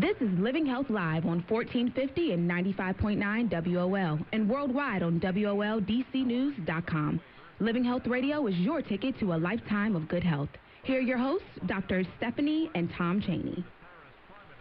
This 0.00 0.16
is 0.20 0.28
Living 0.38 0.64
Health 0.64 0.90
Live 0.90 1.24
on 1.24 1.44
1450 1.48 2.32
and 2.32 2.48
95.9 2.48 3.74
WOL 3.74 4.20
and 4.32 4.48
worldwide 4.48 5.02
on 5.02 5.18
WOLDCnews.com. 5.18 7.20
Living 7.58 7.82
Health 7.82 8.06
Radio 8.06 8.46
is 8.46 8.56
your 8.58 8.80
ticket 8.80 9.18
to 9.18 9.32
a 9.32 9.34
lifetime 9.34 9.96
of 9.96 10.06
good 10.06 10.22
health. 10.22 10.50
Here 10.84 10.98
are 10.98 11.02
your 11.02 11.18
hosts, 11.18 11.48
Dr. 11.66 12.04
Stephanie 12.16 12.70
and 12.76 12.88
Tom 12.96 13.20
Cheney. 13.20 13.64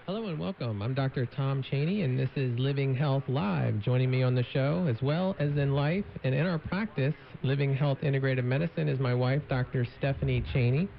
Hello 0.08 0.26
and 0.26 0.40
welcome. 0.40 0.82
I'm 0.82 0.96
Dr. 0.96 1.28
Tom 1.28 1.62
Cheney, 1.62 2.02
and 2.02 2.18
this 2.18 2.30
is 2.36 2.58
Living 2.58 2.96
Health 2.96 3.26
Live. 3.28 3.80
Joining 3.82 4.10
me 4.10 4.24
on 4.24 4.34
the 4.34 4.46
show, 4.54 4.88
as 4.90 5.00
well 5.04 5.36
as 5.38 5.56
in 5.56 5.76
life 5.76 6.06
and 6.24 6.34
in 6.34 6.48
our 6.48 6.58
practice, 6.58 7.14
Living 7.44 7.76
Health 7.76 8.00
Integrative 8.02 8.44
Medicine, 8.44 8.90
is 8.90 9.00
my 9.00 9.14
wife, 9.14 9.44
Dr. 9.50 9.86
Stephanie 10.00 10.44
Cheney. 10.52 10.90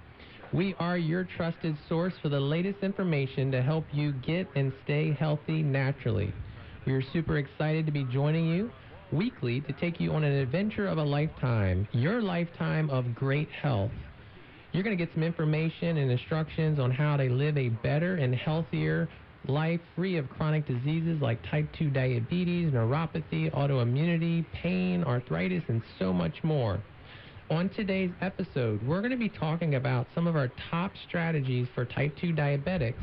We 0.53 0.75
are 0.79 0.97
your 0.97 1.25
trusted 1.25 1.77
source 1.91 2.15
for 2.23 2.31
the 2.31 2.41
latest 2.41 2.79
information 2.83 3.53
to 3.53 3.61
help 3.61 3.85
you 3.93 4.13
get 4.13 4.49
and 4.55 4.73
stay 4.85 5.13
healthy 5.13 5.63
naturally. 5.63 6.33
We 6.87 6.95
are 6.95 7.03
super 7.13 7.37
excited 7.37 7.85
to 7.85 7.93
be 7.93 8.05
joining 8.05 8.49
you 8.49 8.71
weekly 9.13 9.61
to 9.63 9.75
take 9.75 10.01
you 10.01 10.13
on 10.13 10.25
an 10.25 10.33
adventure 10.33 10.87
of 10.87 10.97
a 10.97 11.03
lifetime, 11.03 11.87
your 11.93 12.23
lifetime 12.23 12.89
of 12.89 13.15
great 13.15 13.51
health. 13.51 13.91
You're 14.73 14.83
going 14.83 14.97
to 14.97 15.05
get 15.05 15.13
some 15.13 15.23
information 15.23 15.99
and 15.99 16.11
instructions 16.11 16.79
on 16.79 16.93
how 16.93 17.19
to 17.19 17.25
live 17.25 17.59
a 17.59 17.69
better 17.69 18.17
and 18.17 18.35
healthier 18.35 19.07
life 19.47 19.81
free 19.95 20.17
of 20.17 20.31
chronic 20.31 20.67
diseases 20.67 21.21
like 21.21 21.39
type 21.51 21.69
2 21.79 21.91
diabetes, 21.91 22.73
neuropathy, 22.73 23.53
autoimmunity, 23.53 24.47
pain, 24.55 25.05
arthritis, 25.05 25.63
and 25.69 25.83
so 25.99 26.11
much 26.11 26.43
more. 26.43 26.81
On 27.51 27.71
today's 27.71 28.11
episode, 28.21 28.87
we're 28.87 29.01
going 29.01 29.11
to 29.11 29.17
be 29.17 29.31
talking 29.31 29.77
about 29.77 30.07
some 30.15 30.27
of 30.27 30.37
our 30.37 30.53
top 30.71 30.93
strategies 31.09 31.67
for 31.75 31.87
type 31.87 32.15
2 32.21 32.35
diabetics 32.35 33.01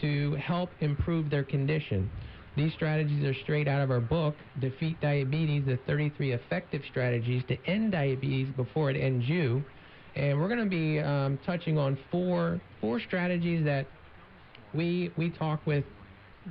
to 0.00 0.36
help 0.36 0.70
improve 0.78 1.30
their 1.30 1.42
condition. 1.42 2.08
These 2.56 2.72
strategies 2.74 3.24
are 3.24 3.34
straight 3.42 3.66
out 3.66 3.82
of 3.82 3.90
our 3.90 3.98
book, 3.98 4.36
Defeat 4.60 5.00
Diabetes, 5.00 5.64
the 5.66 5.78
33 5.84 6.30
Effective 6.30 6.82
Strategies 6.88 7.42
to 7.48 7.56
End 7.66 7.90
Diabetes 7.90 8.46
Before 8.54 8.88
It 8.88 8.96
Ends 8.96 9.28
You. 9.28 9.64
And 10.14 10.40
we're 10.40 10.48
going 10.48 10.62
to 10.62 10.70
be 10.70 11.00
um, 11.00 11.40
touching 11.44 11.76
on 11.76 11.98
four, 12.08 12.60
four 12.80 13.00
strategies 13.00 13.64
that 13.64 13.88
we, 14.72 15.10
we 15.16 15.30
talk 15.30 15.66
with 15.66 15.84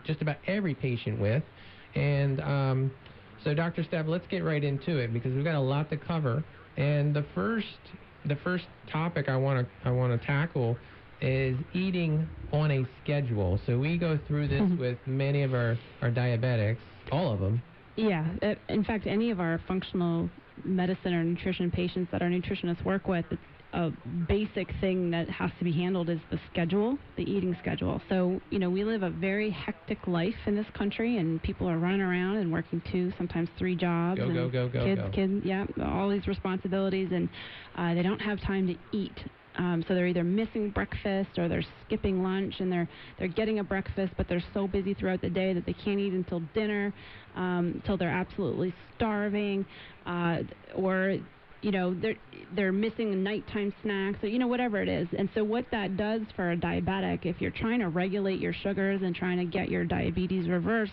just 0.04 0.22
about 0.22 0.36
every 0.48 0.76
patient 0.76 1.18
with. 1.18 1.44
And 1.95 2.42
um, 2.42 2.92
so, 3.45 3.54
Dr. 3.54 3.86
Steph, 3.86 4.08
let's 4.08 4.28
get 4.28 4.44
right 4.44 4.66
into 4.66 4.98
it 4.98 5.14
because 5.14 5.32
we've 5.34 5.45
got 5.45 5.56
a 5.56 5.62
lot 5.62 5.90
to 5.92 5.98
cover. 5.98 6.44
And 6.82 7.14
the 7.16 7.24
first 7.36 7.68
the 8.26 8.36
first 8.38 8.66
topic 8.92 9.30
I 9.30 9.36
want 9.38 9.68
to 9.68 9.88
I 9.88 9.92
want 9.92 10.20
to 10.20 10.28
tackle 10.28 10.78
is 11.22 11.56
eating 11.73 12.28
on 12.52 12.72
a 12.72 12.86
schedule. 13.04 13.60
So 13.68 13.78
we 13.78 13.98
go 13.98 14.18
through 14.28 14.48
this 14.48 14.62
Mhm. 14.62 14.78
with 14.80 14.98
many 15.06 15.44
of 15.44 15.54
our 15.54 15.78
our 16.02 16.10
diabetics, 16.10 16.78
all 17.12 17.32
of 17.32 17.40
them. 17.40 17.62
Yeah. 17.96 18.26
In 18.70 18.84
fact, 18.84 19.06
any 19.06 19.30
of 19.30 19.40
our 19.40 19.60
functional 19.68 20.30
medicine 20.64 21.14
or 21.14 21.23
nutrition 21.23 21.72
patients 21.72 22.09
that 22.12 22.22
our 22.22 22.30
nutritionists 22.30 22.84
work 22.84 23.08
with, 23.08 23.26
a 23.73 23.90
basic 24.28 24.67
thing 24.81 25.12
that 25.12 25.30
has 25.30 25.50
to 25.58 25.64
be 25.64 25.72
handled 25.72 26.09
is 26.09 26.20
the 26.30 26.40
schedule, 26.52 26.98
the 27.16 27.23
eating 27.23 27.56
schedule. 27.62 28.02
So, 28.09 28.42
you 28.50 28.59
know, 28.59 28.70
we 28.70 28.84
live 28.84 29.02
a 29.04 29.09
very 29.09 29.50
hectic 29.50 30.08
life 30.08 30.36
in 30.45 30.56
this 30.56 30.66
country, 30.73 31.17
and 31.17 31.42
people 31.42 31.70
are 31.70 31.78
running 31.78 32.02
around 32.02 32.38
and 32.38 32.52
working 32.52 32.82
two, 32.92 33.14
sometimes 33.17 33.48
three 33.58 33.76
jobs. 33.76 34.20
Go, 34.20 34.26
and 34.26 34.34
go, 34.34 34.50
go, 34.50 34.67
go, 34.67 34.84
kids, 34.84 35.02
go. 35.02 35.09
kids, 35.09 35.45
yeah, 35.45 35.66
all 35.86 36.09
these 36.09 36.28
responsibilities, 36.28 37.09
and 37.14 37.30
uh, 37.78 37.94
they 37.94 38.04
don't 38.04 38.20
have 38.20 38.42
time 38.42 38.67
to 38.67 38.76
eat. 38.98 39.17
Um, 39.58 39.84
so 39.88 39.95
they're 39.95 40.08
either 40.08 40.23
missing 40.23 40.70
breakfast 40.70 41.38
or 41.38 41.50
they're 41.50 41.66
skipping 41.86 42.23
lunch, 42.23 42.56
and 42.59 42.72
they're 42.72 42.88
they're 43.20 43.28
getting 43.28 43.59
a 43.59 43.64
breakfast, 43.64 44.14
but 44.17 44.28
they're 44.30 44.44
so 44.54 44.67
busy 44.67 44.94
throughout 44.94 45.22
the 45.22 45.30
day 45.30 45.54
that 45.54 45.66
they 45.66 45.73
can't 45.73 46.00
eat 46.00 46.14
until 46.14 46.39
dinner, 46.54 46.94
um, 47.36 47.74
until 47.76 47.98
they're 47.98 48.10
absolutely 48.10 48.74
starving, 48.96 49.66
uh, 50.06 50.38
or 50.76 51.18
you 51.62 51.72
know 51.72 51.94
they're 51.94 52.16
they're 52.55 52.72
missing 52.72 53.23
nighttime 53.23 53.73
snacks 53.83 54.17
or 54.23 54.28
you 54.28 54.39
know 54.39 54.48
whatever 54.48 54.82
it 54.82 54.89
is 54.89 55.08
and 55.17 55.30
so 55.36 55.44
what 55.44 55.64
that 55.72 55.95
does 55.95 56.22
for 56.36 56.52
a 56.52 56.58
diabetic 56.58 57.26
if 57.26 57.39
you're 57.39 57.52
trying 57.52 57.80
to 57.80 57.89
regulate 57.89 58.39
your 58.39 58.54
sugars 58.64 59.02
and 59.04 59.16
trying 59.16 59.38
to 59.38 59.45
get 59.45 59.70
your 59.70 59.86
diabetes 59.86 60.50
reversed 60.50 60.92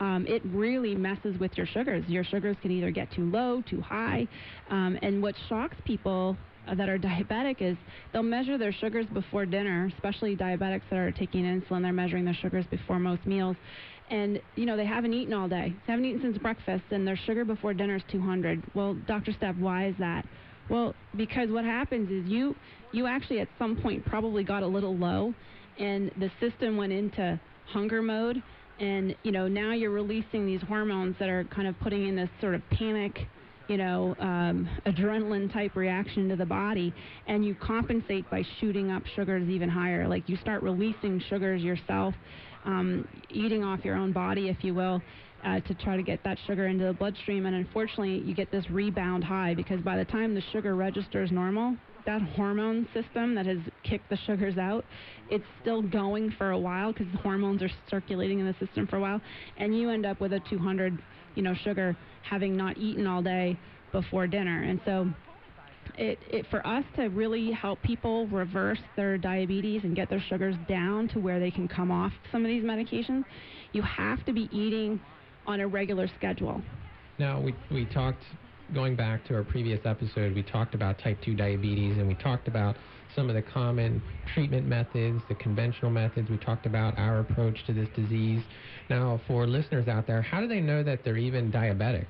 um, 0.00 0.24
it 0.26 0.42
really 0.46 0.94
messes 0.94 1.38
with 1.38 1.56
your 1.56 1.66
sugars. 1.66 2.04
Your 2.08 2.24
sugars 2.24 2.56
can 2.62 2.70
either 2.70 2.90
get 2.90 3.12
too 3.12 3.30
low, 3.30 3.62
too 3.68 3.82
high. 3.82 4.26
Um, 4.70 4.98
and 5.02 5.22
what 5.22 5.34
shocks 5.48 5.76
people 5.84 6.38
that 6.76 6.88
are 6.88 6.98
diabetic 6.98 7.56
is 7.60 7.76
they'll 8.12 8.22
measure 8.22 8.58
their 8.58 8.72
sugars 8.72 9.06
before 9.12 9.46
dinner, 9.46 9.90
especially 9.94 10.36
diabetics 10.36 10.82
that 10.90 10.98
are 10.98 11.10
taking 11.10 11.44
insulin. 11.44 11.82
They're 11.82 11.92
measuring 11.92 12.24
their 12.24 12.36
sugars 12.40 12.64
before 12.70 12.98
most 12.98 13.26
meals. 13.26 13.56
And, 14.10 14.40
you 14.56 14.66
know, 14.66 14.76
they 14.76 14.86
haven't 14.86 15.14
eaten 15.14 15.32
all 15.32 15.48
day. 15.48 15.74
They 15.86 15.92
haven't 15.92 16.04
eaten 16.04 16.20
since 16.20 16.38
breakfast, 16.38 16.82
and 16.90 17.06
their 17.06 17.18
sugar 17.26 17.44
before 17.44 17.74
dinner 17.74 17.96
is 17.96 18.02
200. 18.10 18.62
Well, 18.74 18.94
Dr. 19.06 19.32
Steph, 19.32 19.56
why 19.56 19.86
is 19.86 19.94
that? 20.00 20.26
Well, 20.68 20.94
because 21.16 21.50
what 21.50 21.64
happens 21.64 22.10
is 22.10 22.30
you 22.30 22.54
you 22.92 23.06
actually 23.06 23.40
at 23.40 23.48
some 23.58 23.76
point 23.76 24.04
probably 24.04 24.44
got 24.44 24.62
a 24.62 24.66
little 24.66 24.96
low, 24.96 25.34
and 25.78 26.10
the 26.18 26.30
system 26.40 26.76
went 26.76 26.92
into 26.92 27.38
hunger 27.66 28.02
mode, 28.02 28.42
and 28.78 29.14
you 29.24 29.32
know 29.32 29.48
now 29.48 29.72
you're 29.72 29.90
releasing 29.90 30.46
these 30.46 30.60
hormones 30.62 31.16
that 31.18 31.28
are 31.28 31.44
kind 31.44 31.66
of 31.66 31.78
putting 31.80 32.08
in 32.08 32.16
this 32.16 32.30
sort 32.40 32.54
of 32.54 32.62
panic, 32.70 33.26
you 33.70 33.76
know, 33.76 34.16
um, 34.18 34.68
adrenaline 34.84 35.50
type 35.52 35.76
reaction 35.76 36.28
to 36.28 36.34
the 36.34 36.44
body, 36.44 36.92
and 37.28 37.44
you 37.44 37.54
compensate 37.54 38.28
by 38.28 38.42
shooting 38.60 38.90
up 38.90 39.04
sugars 39.14 39.48
even 39.48 39.68
higher. 39.68 40.08
Like 40.08 40.28
you 40.28 40.36
start 40.38 40.64
releasing 40.64 41.22
sugars 41.30 41.62
yourself, 41.62 42.12
um, 42.64 43.06
eating 43.30 43.62
off 43.62 43.84
your 43.84 43.94
own 43.94 44.10
body, 44.10 44.48
if 44.48 44.64
you 44.64 44.74
will 44.74 45.00
uh, 45.44 45.60
to 45.60 45.74
try 45.74 45.96
to 45.96 46.02
get 46.02 46.22
that 46.24 46.36
sugar 46.48 46.66
into 46.66 46.84
the 46.84 46.92
bloodstream. 46.92 47.46
And 47.46 47.54
unfortunately, 47.54 48.18
you 48.18 48.34
get 48.34 48.50
this 48.50 48.68
rebound 48.70 49.22
high 49.22 49.54
because 49.54 49.80
by 49.82 49.96
the 49.96 50.04
time 50.04 50.34
the 50.34 50.42
sugar 50.52 50.74
registers 50.74 51.30
normal, 51.30 51.76
that 52.06 52.22
hormone 52.22 52.88
system 52.94 53.34
that 53.34 53.46
has 53.46 53.58
kicked 53.82 54.08
the 54.10 54.16
sugars 54.26 54.58
out, 54.58 54.84
it's 55.30 55.44
still 55.60 55.82
going 55.82 56.30
for 56.38 56.50
a 56.50 56.58
while 56.58 56.92
because 56.92 57.06
the 57.12 57.18
hormones 57.18 57.62
are 57.62 57.70
circulating 57.88 58.40
in 58.40 58.46
the 58.46 58.54
system 58.64 58.86
for 58.86 58.96
a 58.96 59.00
while, 59.00 59.20
and 59.56 59.76
you 59.76 59.90
end 59.90 60.06
up 60.06 60.20
with 60.20 60.32
a 60.32 60.40
200, 60.50 60.98
you 61.34 61.42
know, 61.42 61.54
sugar 61.64 61.96
having 62.22 62.56
not 62.56 62.76
eaten 62.78 63.06
all 63.06 63.22
day 63.22 63.58
before 63.92 64.26
dinner. 64.26 64.62
And 64.62 64.80
so 64.84 65.10
it, 65.96 66.18
it 66.30 66.46
for 66.50 66.66
us 66.66 66.84
to 66.96 67.08
really 67.08 67.50
help 67.52 67.80
people 67.82 68.26
reverse 68.28 68.78
their 68.96 69.18
diabetes 69.18 69.82
and 69.84 69.94
get 69.94 70.08
their 70.08 70.22
sugars 70.28 70.54
down 70.68 71.08
to 71.08 71.20
where 71.20 71.40
they 71.40 71.50
can 71.50 71.68
come 71.68 71.90
off 71.90 72.12
some 72.32 72.44
of 72.44 72.48
these 72.48 72.64
medications, 72.64 73.24
you 73.72 73.82
have 73.82 74.24
to 74.26 74.32
be 74.32 74.48
eating 74.52 75.00
on 75.46 75.60
a 75.60 75.66
regular 75.66 76.08
schedule. 76.18 76.62
Now 77.18 77.40
we 77.40 77.54
we 77.70 77.84
talked 77.86 78.22
going 78.74 78.96
back 78.96 79.24
to 79.26 79.34
our 79.34 79.42
previous 79.44 79.80
episode. 79.84 80.34
We 80.34 80.42
talked 80.42 80.74
about 80.74 80.98
type 80.98 81.18
2 81.24 81.34
diabetes, 81.34 81.98
and 81.98 82.06
we 82.06 82.14
talked 82.14 82.48
about 82.48 82.76
some 83.14 83.28
of 83.28 83.34
the 83.34 83.42
common 83.42 84.00
treatment 84.34 84.66
methods, 84.66 85.22
the 85.28 85.34
conventional 85.34 85.90
methods. 85.90 86.30
We 86.30 86.36
talked 86.36 86.66
about 86.66 86.96
our 86.98 87.20
approach 87.20 87.64
to 87.66 87.72
this 87.72 87.88
disease. 87.96 88.42
Now, 88.88 89.20
for 89.26 89.46
listeners 89.46 89.88
out 89.88 90.06
there, 90.06 90.22
how 90.22 90.40
do 90.40 90.46
they 90.46 90.60
know 90.60 90.82
that 90.82 91.04
they're 91.04 91.16
even 91.16 91.50
diabetic? 91.50 92.06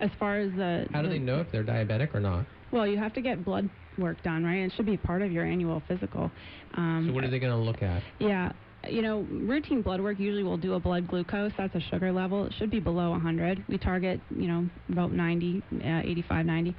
As 0.00 0.10
far 0.18 0.38
as 0.38 0.52
the 0.52 0.86
How 0.92 1.02
do 1.02 1.08
the- 1.08 1.14
they 1.14 1.18
know 1.18 1.40
if 1.40 1.50
they're 1.50 1.64
diabetic 1.64 2.14
or 2.14 2.20
not? 2.20 2.44
Well, 2.70 2.86
you 2.86 2.98
have 2.98 3.12
to 3.14 3.20
get 3.20 3.44
blood 3.44 3.68
work 3.98 4.22
done, 4.22 4.44
right? 4.44 4.58
It 4.60 4.72
should 4.72 4.86
be 4.86 4.96
part 4.96 5.22
of 5.22 5.32
your 5.32 5.44
annual 5.44 5.80
physical. 5.88 6.30
Um, 6.74 7.04
So 7.08 7.12
what 7.12 7.24
are 7.24 7.28
they 7.28 7.38
going 7.38 7.52
to 7.52 7.58
look 7.58 7.82
at? 7.82 8.02
Yeah, 8.18 8.52
you 8.88 9.02
know, 9.02 9.26
routine 9.30 9.82
blood 9.82 10.00
work 10.00 10.18
usually 10.18 10.42
will 10.42 10.56
do 10.56 10.74
a 10.74 10.80
blood 10.80 11.06
glucose. 11.08 11.52
That's 11.58 11.74
a 11.74 11.80
sugar 11.90 12.12
level. 12.12 12.46
It 12.46 12.54
should 12.58 12.70
be 12.70 12.80
below 12.80 13.10
100. 13.10 13.64
We 13.68 13.78
target, 13.78 14.20
you 14.34 14.48
know, 14.48 14.68
about 14.90 15.12
90, 15.12 15.62
uh, 15.84 16.00
85, 16.04 16.46
90. 16.46 16.76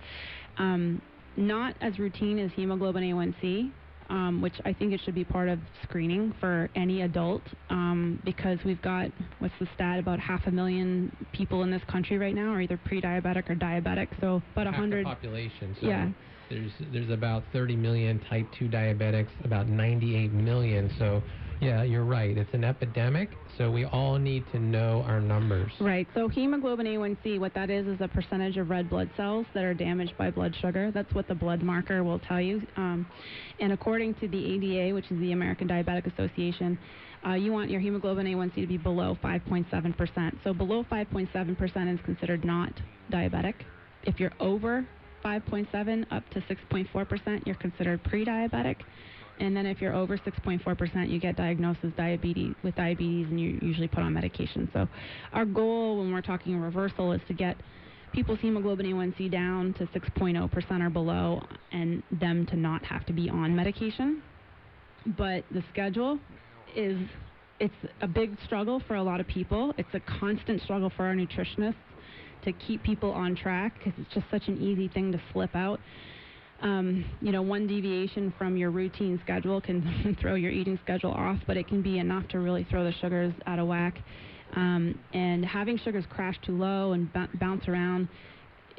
Um, 0.57 1.01
not 1.37 1.75
as 1.81 1.97
routine 1.99 2.39
as 2.39 2.51
hemoglobin 2.55 3.03
A1C, 3.03 3.71
um, 4.09 4.41
which 4.41 4.55
I 4.65 4.73
think 4.73 4.91
it 4.93 4.99
should 5.05 5.15
be 5.15 5.23
part 5.23 5.47
of 5.47 5.59
screening 5.83 6.33
for 6.39 6.69
any 6.75 7.03
adult 7.03 7.41
um, 7.69 8.21
because 8.25 8.57
we've 8.65 8.81
got, 8.81 9.09
what's 9.39 9.53
the 9.59 9.67
stat, 9.75 9.99
about 9.99 10.19
half 10.19 10.45
a 10.47 10.51
million 10.51 11.15
people 11.31 11.63
in 11.63 11.71
this 11.71 11.81
country 11.89 12.17
right 12.17 12.35
now 12.35 12.51
are 12.51 12.61
either 12.61 12.77
pre-diabetic 12.85 13.49
or 13.49 13.55
diabetic. 13.55 14.07
So 14.19 14.41
about 14.53 14.65
Half 14.65 14.75
the 14.75 14.81
100. 14.81 15.05
population. 15.05 15.75
So 15.79 15.87
Yeah. 15.87 16.09
There's 16.49 16.71
there's 16.91 17.09
about 17.09 17.43
30 17.53 17.77
million 17.77 18.19
type 18.29 18.45
2 18.59 18.67
diabetics, 18.67 19.29
about 19.45 19.69
98 19.69 20.33
million. 20.33 20.91
So 20.99 21.23
yeah, 21.61 21.83
you're 21.83 22.03
right. 22.03 22.35
It's 22.35 22.53
an 22.53 22.63
epidemic. 22.63 23.29
So 23.57 23.69
we 23.69 23.85
all 23.85 24.17
need 24.17 24.43
to 24.51 24.59
know 24.59 25.03
our 25.07 25.21
numbers. 25.21 25.71
Right. 25.79 26.07
So 26.15 26.27
hemoglobin 26.27 26.87
A1C, 26.87 27.39
what 27.39 27.53
that 27.53 27.69
is, 27.69 27.85
is 27.85 28.01
a 28.01 28.07
percentage 28.07 28.57
of 28.57 28.71
red 28.71 28.89
blood 28.89 29.11
cells 29.15 29.45
that 29.53 29.63
are 29.63 29.75
damaged 29.75 30.17
by 30.17 30.31
blood 30.31 30.55
sugar. 30.59 30.91
That's 30.91 31.13
what 31.13 31.27
the 31.27 31.35
blood 31.35 31.61
marker 31.61 32.03
will 32.03 32.17
tell 32.17 32.41
you. 32.41 32.63
Um, 32.77 33.05
and 33.59 33.71
according 33.71 34.15
to 34.15 34.27
the 34.27 34.43
ADA, 34.55 34.95
which 34.95 35.11
is 35.11 35.19
the 35.19 35.33
American 35.33 35.67
Diabetic 35.67 36.11
Association, 36.11 36.79
uh, 37.25 37.33
you 37.33 37.51
want 37.51 37.69
your 37.69 37.79
hemoglobin 37.79 38.25
A1C 38.25 38.55
to 38.55 38.67
be 38.67 38.77
below 38.77 39.15
5.7%. 39.23 40.37
So 40.43 40.53
below 40.53 40.83
5.7% 40.91 41.93
is 41.93 41.99
considered 42.03 42.43
not 42.43 42.73
diabetic. 43.11 43.53
If 44.03 44.19
you're 44.19 44.33
over 44.39 44.87
5.7 45.23 46.05
up 46.11 46.27
to 46.31 46.41
6.4%, 46.41 47.45
you're 47.45 47.55
considered 47.55 48.03
pre-diabetic. 48.03 48.77
And 49.39 49.55
then 49.55 49.65
if 49.65 49.81
you're 49.81 49.95
over 49.95 50.17
6.4%, 50.17 51.09
you 51.09 51.19
get 51.19 51.35
diagnosed 51.35 51.79
as 51.83 51.91
diabetes 51.97 52.55
with 52.63 52.75
diabetes, 52.75 53.27
and 53.29 53.39
you're 53.39 53.63
usually 53.63 53.87
put 53.87 54.03
on 54.03 54.13
medication. 54.13 54.69
So, 54.73 54.87
our 55.33 55.45
goal 55.45 55.99
when 55.99 56.11
we're 56.13 56.21
talking 56.21 56.57
reversal 56.59 57.11
is 57.11 57.21
to 57.27 57.33
get 57.33 57.57
people's 58.13 58.39
hemoglobin 58.39 58.85
A1C 58.85 59.31
down 59.31 59.73
to 59.75 59.85
6.0% 59.87 60.85
or 60.85 60.89
below, 60.89 61.41
and 61.71 62.03
them 62.11 62.45
to 62.47 62.55
not 62.55 62.83
have 62.85 63.05
to 63.07 63.13
be 63.13 63.29
on 63.29 63.55
medication. 63.55 64.21
But 65.17 65.43
the 65.51 65.63
schedule 65.71 66.19
is 66.75 66.97
it's 67.59 67.73
a 68.01 68.07
big 68.07 68.35
struggle 68.45 68.81
for 68.87 68.95
a 68.95 69.03
lot 69.03 69.19
of 69.19 69.27
people. 69.27 69.73
It's 69.77 69.93
a 69.93 69.99
constant 70.19 70.61
struggle 70.61 70.91
for 70.95 71.05
our 71.05 71.15
nutritionists 71.15 71.75
to 72.43 72.51
keep 72.53 72.83
people 72.83 73.11
on 73.11 73.35
track 73.35 73.77
because 73.77 73.93
it's 73.97 74.13
just 74.13 74.25
such 74.31 74.47
an 74.47 74.59
easy 74.61 74.87
thing 74.87 75.11
to 75.11 75.21
slip 75.31 75.55
out. 75.55 75.79
Um, 76.61 77.05
you 77.21 77.31
know, 77.31 77.41
one 77.41 77.65
deviation 77.65 78.33
from 78.37 78.55
your 78.55 78.69
routine 78.69 79.19
schedule 79.23 79.59
can 79.61 80.15
throw 80.21 80.35
your 80.35 80.51
eating 80.51 80.77
schedule 80.83 81.11
off, 81.11 81.37
but 81.47 81.57
it 81.57 81.67
can 81.67 81.81
be 81.81 81.97
enough 81.97 82.27
to 82.29 82.39
really 82.39 82.65
throw 82.69 82.83
the 82.83 82.93
sugars 83.01 83.33
out 83.47 83.59
of 83.59 83.67
whack. 83.67 83.97
Um, 84.55 84.99
and 85.13 85.43
having 85.45 85.77
sugars 85.79 86.05
crash 86.09 86.35
too 86.45 86.57
low 86.57 86.91
and 86.93 87.11
b- 87.11 87.25
bounce 87.35 87.67
around, 87.67 88.07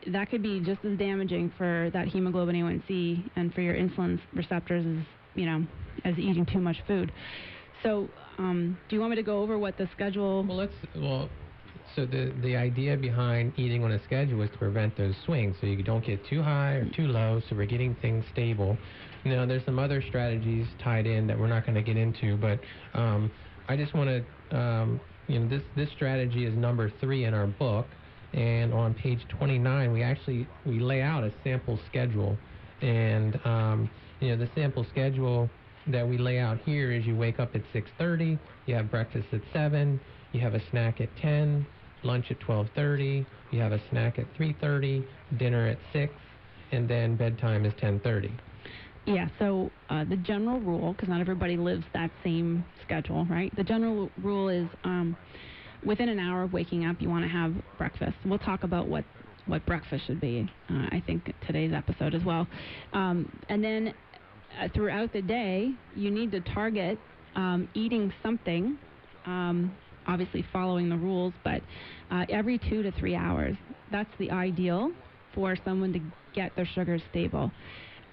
that 0.09 0.31
could 0.31 0.43
be 0.43 0.61
just 0.61 0.85
as 0.85 0.97
damaging 0.99 1.53
for 1.57 1.91
that 1.93 2.09
hemoglobin 2.09 2.55
A1C 2.57 3.31
and 3.37 3.53
for 3.55 3.63
your 3.63 3.75
insulin 3.75 4.21
receptors 4.35 4.85
as 4.85 5.05
you 5.35 5.47
know 5.47 5.65
as 6.05 6.19
eating 6.19 6.45
too 6.47 6.61
much 6.61 6.77
food. 6.87 7.11
So, 7.83 8.09
um, 8.39 8.79
do 8.89 8.97
you 8.97 9.01
want 9.01 9.11
me 9.11 9.17
to 9.17 9.23
go 9.23 9.41
over 9.41 9.59
what 9.59 9.77
the 9.79 9.89
schedule? 9.95 10.45
Well, 10.45 10.57
let's 10.57 10.75
well. 10.95 11.31
So 11.95 12.07
the 12.07 12.33
the 12.43 12.57
idea 12.57 12.97
behind 12.97 13.53
eating 13.57 13.85
on 13.85 13.93
a 13.93 14.03
schedule 14.05 14.41
is 14.43 14.51
to 14.51 14.59
prevent 14.59 14.97
those 14.97 15.15
swings, 15.25 15.57
so 15.61 15.67
you 15.67 15.83
don't 15.83 16.05
get 16.05 16.25
too 16.27 16.43
high 16.43 16.75
or 16.75 16.89
too 16.91 17.07
low. 17.07 17.43
So 17.49 17.57
we're 17.57 17.67
getting 17.67 17.95
things 17.97 18.25
stable. 18.33 18.79
Now, 19.25 19.47
there's 19.47 19.65
some 19.65 19.79
other 19.79 20.03
strategies 20.03 20.67
tied 20.83 21.07
in 21.07 21.27
that 21.27 21.39
we're 21.39 21.49
not 21.49 21.65
going 21.65 21.77
to 21.77 21.83
get 21.83 21.97
into, 21.97 22.37
but 22.37 22.59
um, 22.95 23.31
I 23.69 23.77
just 23.77 23.95
want 23.95 24.11
to, 24.11 24.59
um, 24.59 25.01
you 25.29 25.39
know, 25.39 25.49
this 25.49 25.63
this 25.77 25.91
strategy 25.91 26.47
is 26.47 26.55
number 26.55 26.91
three 27.01 27.25
in 27.25 27.35
our 27.35 27.47
book, 27.47 27.87
and 28.33 28.73
on 28.73 28.95
page 28.95 29.21
29 29.29 29.93
we 29.93 30.03
actually 30.03 30.49
we 30.65 30.81
lay 30.81 31.03
out 31.03 31.25
a 31.25 31.33
sample 31.45 31.79
schedule, 31.89 32.39
and 32.81 33.39
um, 33.45 33.91
you 34.21 34.31
know 34.31 34.37
the 34.37 34.49
sample 34.55 34.87
schedule 34.91 35.49
that 35.89 36.09
we 36.09 36.17
lay 36.17 36.39
out 36.39 36.59
here 36.65 36.91
is 36.91 37.05
you 37.05 37.17
wake 37.17 37.39
up 37.39 37.55
at 37.55 37.63
6:30, 37.75 38.39
you 38.67 38.75
have 38.75 38.91
breakfast 38.91 39.27
at 39.33 39.41
7, 39.53 40.01
you 40.33 40.41
have 40.41 40.55
a 40.55 40.63
snack 40.71 41.01
at 41.01 41.15
10, 41.19 41.67
lunch 42.05 42.31
at 42.31 42.41
12:30, 42.41 43.25
you 43.51 43.61
have 43.61 43.73
a 43.73 43.81
snack 43.91 44.19
at 44.19 44.33
3:30, 44.35 45.05
dinner 45.37 45.67
at 45.67 45.79
6, 45.93 46.13
and 46.73 46.89
then 46.89 47.17
bedtime 47.17 47.65
is 47.65 47.73
10:30. 47.75 48.31
Yeah, 49.05 49.29
so 49.39 49.73
uh, 49.91 50.05
the 50.05 50.17
general 50.17 50.61
rule, 50.61 50.93
because 50.93 51.09
not 51.09 51.21
everybody 51.21 51.57
lives 51.57 51.85
that 51.93 52.11
same 52.23 52.65
schedule, 52.85 53.27
right? 53.27 53.55
The 53.57 53.65
general 53.65 54.13
rule 54.23 54.49
is 54.49 54.67
um, 54.85 55.17
within 55.85 56.09
an 56.09 56.21
hour 56.21 56.45
of 56.45 56.53
waking 56.53 56.85
up, 56.87 57.01
you 57.01 57.09
want 57.09 57.25
to 57.25 57.29
have 57.29 57.53
breakfast. 57.79 58.15
We'll 58.25 58.39
talk 58.39 58.65
about 58.65 58.89
what 58.89 59.05
what 59.47 59.67
breakfast 59.67 60.07
should 60.07 60.21
be. 60.21 60.49
Uh, 60.71 60.87
I 60.93 61.03
think 61.05 61.35
today's 61.47 61.73
episode 61.73 62.15
as 62.15 62.23
well, 62.25 62.47
um, 62.93 63.29
and 63.49 63.63
then 63.63 63.93
uh, 64.61 64.69
throughout 64.75 65.13
the 65.13 65.23
day, 65.23 65.73
you 65.97 66.11
need 66.11 66.31
to 66.33 66.41
target 66.41 66.99
um, 67.35 67.69
eating 67.75 68.13
something. 68.23 68.79
Um, 69.27 69.77
obviously, 70.07 70.45
following 70.53 70.89
the 70.89 70.97
rules, 70.97 71.35
but 71.45 71.63
uh, 72.11 72.25
every 72.29 72.59
two 72.59 72.83
to 72.83 72.93
three 72.93 73.15
hours. 73.15 73.57
That's 73.91 74.11
the 74.19 74.31
ideal 74.31 74.93
for 75.35 75.57
someone 75.65 75.93
to 75.93 76.01
get 76.35 76.55
their 76.57 76.69
sugars 76.75 77.03
stable. 77.11 77.51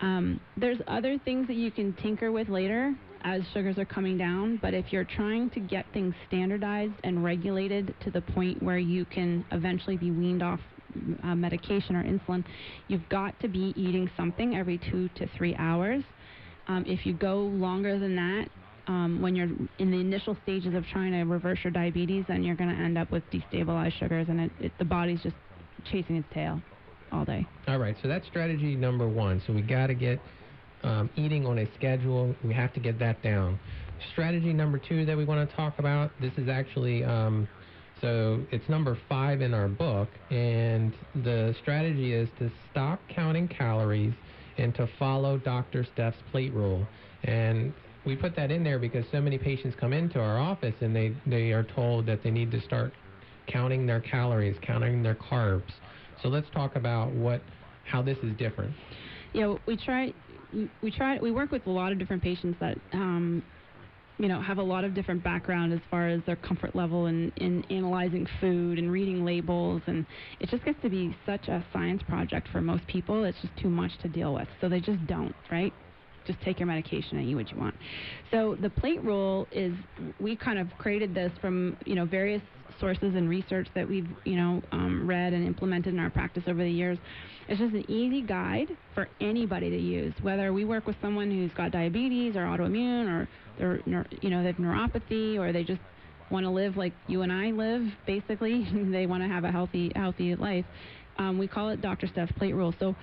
Um, 0.01 0.39
there's 0.57 0.79
other 0.87 1.17
things 1.17 1.47
that 1.47 1.55
you 1.55 1.71
can 1.71 1.93
tinker 1.93 2.31
with 2.31 2.47
later 2.49 2.93
as 3.23 3.41
sugars 3.53 3.77
are 3.77 3.85
coming 3.85 4.17
down, 4.17 4.57
but 4.61 4.73
if 4.73 4.91
you're 4.91 5.03
trying 5.03 5.49
to 5.51 5.59
get 5.59 5.85
things 5.93 6.13
standardized 6.27 6.93
and 7.03 7.23
regulated 7.23 7.93
to 8.03 8.11
the 8.11 8.21
point 8.21 8.61
where 8.63 8.77
you 8.77 9.03
can 9.05 9.43
eventually 9.51 9.97
be 9.97 10.11
weaned 10.11 10.41
off 10.41 10.59
uh, 11.23 11.35
medication 11.35 11.95
or 11.95 12.03
insulin, 12.03 12.43
you've 12.87 13.07
got 13.09 13.37
to 13.41 13.47
be 13.47 13.73
eating 13.75 14.09
something 14.15 14.55
every 14.55 14.79
two 14.89 15.09
to 15.15 15.27
three 15.37 15.55
hours. 15.57 16.03
Um, 16.67 16.85
if 16.87 17.05
you 17.05 17.13
go 17.13 17.41
longer 17.41 17.99
than 17.99 18.15
that, 18.15 18.47
um, 18.89 19.21
when 19.21 19.35
you're 19.35 19.49
in 19.77 19.91
the 19.91 19.99
initial 19.99 20.35
stages 20.41 20.73
of 20.73 20.83
trying 20.87 21.11
to 21.11 21.21
reverse 21.21 21.59
your 21.63 21.71
diabetes, 21.71 22.25
then 22.27 22.43
you're 22.43 22.55
going 22.55 22.75
to 22.75 22.75
end 22.75 22.97
up 22.97 23.11
with 23.11 23.23
destabilized 23.31 23.93
sugars, 23.99 24.27
and 24.29 24.41
it, 24.41 24.51
it, 24.59 24.71
the 24.79 24.85
body's 24.85 25.21
just 25.21 25.35
chasing 25.91 26.15
its 26.15 26.27
tail 26.33 26.59
all 27.11 27.23
day. 27.23 27.45
All 27.67 27.77
right, 27.77 27.95
so 28.01 28.07
that's 28.07 28.25
strategy 28.25 28.75
number 28.75 29.07
one. 29.07 29.43
So 29.45 29.53
we 29.53 29.61
got 29.61 29.87
to 29.87 29.93
get 29.93 30.19
um, 30.81 31.07
eating 31.15 31.45
on 31.45 31.59
a 31.59 31.67
schedule. 31.75 32.35
We 32.43 32.53
have 32.55 32.73
to 32.73 32.79
get 32.79 32.97
that 32.97 33.21
down. 33.21 33.59
Strategy 34.11 34.53
number 34.53 34.79
two 34.79 35.05
that 35.05 35.15
we 35.15 35.23
want 35.23 35.47
to 35.47 35.55
talk 35.55 35.77
about. 35.77 36.09
This 36.19 36.33
is 36.37 36.49
actually 36.49 37.03
um, 37.03 37.47
so 38.01 38.41
it's 38.51 38.67
number 38.69 38.97
five 39.07 39.41
in 39.41 39.53
our 39.53 39.67
book, 39.67 40.09
and 40.31 40.93
the 41.13 41.53
strategy 41.61 42.13
is 42.13 42.27
to 42.39 42.49
stop 42.71 42.99
counting 43.07 43.47
calories 43.47 44.13
and 44.57 44.73
to 44.75 44.89
follow 44.97 45.37
Dr. 45.37 45.85
Steph's 45.93 46.17
plate 46.31 46.53
rule. 46.53 46.87
And 47.23 47.73
we 48.05 48.15
put 48.15 48.35
that 48.35 48.51
in 48.51 48.63
there 48.63 48.79
because 48.79 49.05
so 49.11 49.21
many 49.21 49.37
patients 49.37 49.75
come 49.79 49.93
into 49.93 50.19
our 50.19 50.39
office 50.39 50.75
and 50.81 50.95
they, 50.95 51.15
they 51.25 51.51
are 51.51 51.63
told 51.63 52.05
that 52.05 52.23
they 52.23 52.31
need 52.31 52.51
to 52.51 52.61
start 52.61 52.93
counting 53.47 53.85
their 53.85 53.99
calories, 53.99 54.55
counting 54.61 55.03
their 55.03 55.15
carbs. 55.15 55.71
So 56.21 56.29
let's 56.29 56.49
talk 56.51 56.75
about 56.75 57.11
what 57.11 57.41
how 57.85 58.01
this 58.01 58.17
is 58.19 58.35
different. 58.37 58.73
Yeah, 59.33 59.55
we 59.65 59.75
try 59.77 60.13
we 60.81 60.91
try 60.91 61.17
we 61.19 61.31
work 61.31 61.51
with 61.51 61.65
a 61.67 61.69
lot 61.69 61.91
of 61.91 61.99
different 61.99 62.21
patients 62.21 62.57
that 62.59 62.77
um, 62.93 63.43
you 64.17 64.27
know 64.27 64.41
have 64.41 64.57
a 64.57 64.63
lot 64.63 64.83
of 64.83 64.93
different 64.93 65.23
background 65.23 65.73
as 65.73 65.79
far 65.89 66.07
as 66.09 66.21
their 66.25 66.35
comfort 66.35 66.75
level 66.75 67.07
in, 67.07 67.31
in 67.37 67.63
analyzing 67.71 68.27
food 68.39 68.77
and 68.77 68.91
reading 68.91 69.25
labels 69.25 69.81
and 69.87 70.05
it 70.39 70.49
just 70.49 70.63
gets 70.65 70.79
to 70.81 70.89
be 70.89 71.15
such 71.25 71.47
a 71.47 71.65
science 71.71 72.03
project 72.07 72.47
for 72.51 72.61
most 72.61 72.85
people 72.87 73.23
it's 73.23 73.39
just 73.41 73.55
too 73.57 73.69
much 73.69 73.91
to 74.01 74.09
deal 74.09 74.33
with 74.33 74.47
so 74.59 74.67
they 74.67 74.81
just 74.81 75.05
don't 75.07 75.33
right 75.51 75.73
just 76.29 76.41
take 76.41 76.59
your 76.59 76.67
medication 76.67 77.17
and 77.17 77.27
eat 77.27 77.35
what 77.35 77.49
you 77.51 77.57
want 77.57 77.75
so 78.31 78.55
the 78.61 78.69
plate 78.69 79.01
rule 79.03 79.47
is 79.51 79.73
we 80.19 80.35
kind 80.35 80.59
of 80.59 80.67
created 80.77 81.13
this 81.13 81.31
from 81.41 81.75
you 81.85 81.95
know 81.95 82.05
various 82.05 82.41
sources 82.79 83.15
and 83.15 83.29
research 83.29 83.67
that 83.75 83.87
we've 83.87 84.07
you 84.25 84.35
know 84.35 84.61
um, 84.71 85.07
read 85.07 85.33
and 85.33 85.45
implemented 85.45 85.93
in 85.93 85.99
our 85.99 86.09
practice 86.09 86.43
over 86.47 86.63
the 86.63 86.69
years. 86.69 86.97
It's 87.47 87.59
just 87.59 87.73
an 87.73 87.89
easy 87.89 88.21
guide 88.21 88.77
for 88.93 89.07
anybody 89.19 89.69
to 89.69 89.77
use, 89.77 90.13
whether 90.21 90.53
we 90.53 90.65
work 90.65 90.85
with 90.85 90.95
someone 91.01 91.31
who's 91.31 91.51
got 91.53 91.71
diabetes 91.71 92.35
or 92.35 92.41
autoimmune 92.41 93.07
or 93.07 93.27
they're 93.57 94.05
you 94.21 94.29
know 94.29 94.41
they 94.41 94.47
have 94.47 94.57
neuropathy 94.57 95.37
or 95.37 95.51
they 95.51 95.63
just 95.63 95.81
want 96.31 96.45
to 96.45 96.49
live 96.49 96.77
like 96.77 96.93
you 97.07 97.21
and 97.23 97.31
I 97.31 97.51
live. 97.51 97.83
Basically, 98.05 98.67
they 98.73 99.05
want 99.05 99.23
to 99.23 99.29
have 99.29 99.43
a 99.43 99.51
healthy 99.51 99.91
healthy 99.95 100.35
life. 100.35 100.65
Um, 101.17 101.37
we 101.37 101.47
call 101.47 101.69
it 101.69 101.81
Dr. 101.81 102.07
Steph's 102.07 102.31
plate 102.37 102.53
rule. 102.53 102.73
So, 102.79 102.95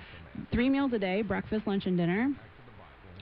three 0.51 0.69
meals 0.69 0.91
a 0.93 0.97
day, 0.97 1.21
breakfast, 1.21 1.67
lunch, 1.67 1.85
and 1.85 1.97
dinner. 1.97 2.33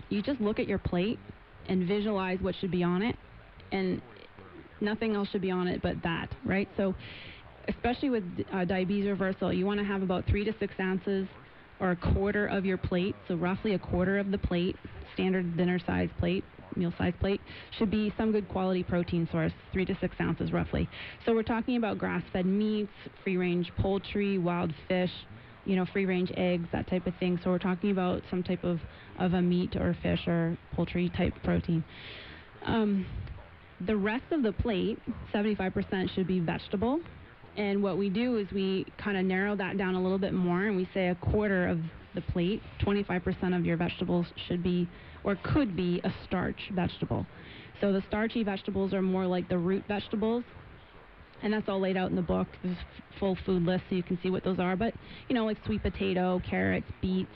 You 0.09 0.21
just 0.21 0.39
look 0.39 0.59
at 0.59 0.67
your 0.67 0.77
plate 0.77 1.19
and 1.67 1.87
visualize 1.87 2.39
what 2.41 2.55
should 2.59 2.71
be 2.71 2.83
on 2.83 3.01
it, 3.01 3.15
and 3.71 4.01
nothing 4.81 5.15
else 5.15 5.29
should 5.29 5.41
be 5.41 5.51
on 5.51 5.67
it 5.67 5.81
but 5.81 6.01
that, 6.03 6.29
right? 6.45 6.69
So, 6.77 6.93
especially 7.67 8.11
with 8.11 8.23
uh, 8.53 8.65
diabetes 8.65 9.07
reversal, 9.07 9.51
you 9.51 9.65
want 9.65 9.79
to 9.79 9.85
have 9.85 10.03
about 10.03 10.25
three 10.27 10.45
to 10.45 10.53
six 10.59 10.73
ounces 10.79 11.27
or 11.79 11.91
a 11.91 11.95
quarter 11.95 12.45
of 12.47 12.65
your 12.65 12.77
plate, 12.77 13.15
so 13.27 13.35
roughly 13.35 13.73
a 13.73 13.79
quarter 13.79 14.17
of 14.19 14.31
the 14.31 14.37
plate, 14.37 14.75
standard 15.13 15.57
dinner 15.57 15.79
size 15.85 16.09
plate, 16.19 16.43
meal 16.75 16.93
size 16.97 17.13
plate, 17.19 17.41
should 17.77 17.89
be 17.89 18.13
some 18.17 18.31
good 18.31 18.47
quality 18.47 18.83
protein 18.83 19.27
source, 19.31 19.51
three 19.73 19.85
to 19.85 19.97
six 19.99 20.15
ounces 20.21 20.51
roughly. 20.51 20.87
So 21.25 21.33
we're 21.33 21.43
talking 21.43 21.77
about 21.77 21.97
grass 21.97 22.23
fed 22.31 22.45
meats, 22.45 22.91
free 23.23 23.37
range 23.37 23.71
poultry, 23.79 24.37
wild 24.37 24.73
fish, 24.87 25.11
you 25.65 25.75
know, 25.75 25.85
free 25.91 26.05
range 26.05 26.31
eggs, 26.37 26.67
that 26.71 26.87
type 26.87 27.07
of 27.07 27.13
thing. 27.19 27.39
So 27.43 27.49
we're 27.49 27.59
talking 27.59 27.91
about 27.91 28.21
some 28.29 28.43
type 28.43 28.63
of, 28.63 28.79
of 29.19 29.33
a 29.33 29.41
meat 29.41 29.75
or 29.75 29.95
fish 30.01 30.21
or 30.27 30.57
poultry 30.73 31.11
type 31.17 31.33
protein. 31.43 31.83
Um, 32.65 33.05
the 33.85 33.95
rest 33.95 34.23
of 34.31 34.43
the 34.43 34.51
plate, 34.51 34.99
75%, 35.33 36.13
should 36.15 36.27
be 36.27 36.39
vegetable. 36.39 36.99
And 37.57 37.81
what 37.81 37.97
we 37.97 38.09
do 38.09 38.37
is 38.37 38.47
we 38.51 38.85
kind 38.97 39.17
of 39.17 39.25
narrow 39.25 39.55
that 39.55 39.77
down 39.77 39.95
a 39.95 40.01
little 40.01 40.17
bit 40.17 40.33
more 40.33 40.63
and 40.63 40.75
we 40.75 40.89
say 40.93 41.07
a 41.07 41.15
quarter 41.15 41.67
of 41.67 41.79
the 42.13 42.21
plate, 42.21 42.61
25% 42.81 43.57
of 43.57 43.65
your 43.65 43.77
vegetables 43.77 44.25
should 44.47 44.63
be 44.63 44.87
or 45.23 45.37
could 45.43 45.75
be 45.75 46.01
a 46.03 46.13
starch 46.25 46.59
vegetable. 46.73 47.25
So 47.81 47.91
the 47.91 48.03
starchy 48.07 48.43
vegetables 48.43 48.93
are 48.93 49.01
more 49.01 49.25
like 49.25 49.49
the 49.49 49.57
root 49.57 49.83
vegetables. 49.87 50.43
And 51.43 51.53
that's 51.53 51.67
all 51.69 51.79
laid 51.79 51.97
out 51.97 52.09
in 52.09 52.15
the 52.15 52.21
book. 52.21 52.47
There's 52.63 52.77
full 53.19 53.37
food 53.45 53.63
list 53.63 53.83
so 53.89 53.95
you 53.95 54.03
can 54.03 54.17
see 54.23 54.29
what 54.29 54.43
those 54.43 54.59
are. 54.59 54.75
But, 54.75 54.93
you 55.27 55.35
know, 55.35 55.45
like 55.45 55.57
sweet 55.65 55.83
potato, 55.83 56.41
carrots, 56.49 56.87
beets, 57.01 57.29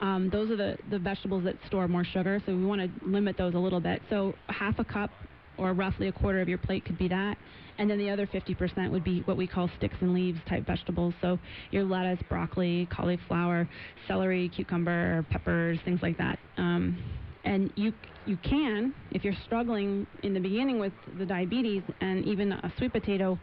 um, 0.00 0.30
those 0.30 0.50
are 0.50 0.56
the, 0.56 0.78
the 0.90 0.98
vegetables 0.98 1.44
that 1.44 1.56
store 1.66 1.88
more 1.88 2.04
sugar, 2.04 2.40
so 2.46 2.54
we 2.54 2.64
want 2.64 2.80
to 2.80 3.06
limit 3.06 3.36
those 3.36 3.54
a 3.54 3.58
little 3.58 3.80
bit. 3.80 4.00
So 4.10 4.34
half 4.48 4.78
a 4.78 4.84
cup 4.84 5.10
or 5.56 5.72
roughly 5.72 6.08
a 6.08 6.12
quarter 6.12 6.40
of 6.40 6.48
your 6.48 6.58
plate 6.58 6.84
could 6.84 6.98
be 6.98 7.08
that. 7.08 7.36
And 7.78 7.88
then 7.88 7.98
the 7.98 8.10
other 8.10 8.26
50% 8.26 8.90
would 8.90 9.04
be 9.04 9.20
what 9.22 9.36
we 9.36 9.46
call 9.46 9.70
sticks 9.76 9.96
and 10.00 10.12
leaves 10.12 10.38
type 10.48 10.66
vegetables. 10.66 11.14
So 11.20 11.38
your 11.70 11.84
lettuce, 11.84 12.24
broccoli, 12.28 12.88
cauliflower, 12.90 13.68
celery, 14.06 14.48
cucumber, 14.48 15.24
peppers, 15.30 15.78
things 15.84 16.00
like 16.02 16.18
that. 16.18 16.38
Um, 16.56 16.98
and 17.44 17.72
you 17.76 17.92
you 18.26 18.36
can 18.38 18.94
if 19.12 19.24
you're 19.24 19.36
struggling 19.44 20.06
in 20.22 20.34
the 20.34 20.40
beginning 20.40 20.78
with 20.78 20.92
the 21.18 21.26
diabetes 21.26 21.82
and 22.00 22.24
even 22.24 22.52
a 22.52 22.72
sweet 22.76 22.92
potato 22.92 23.38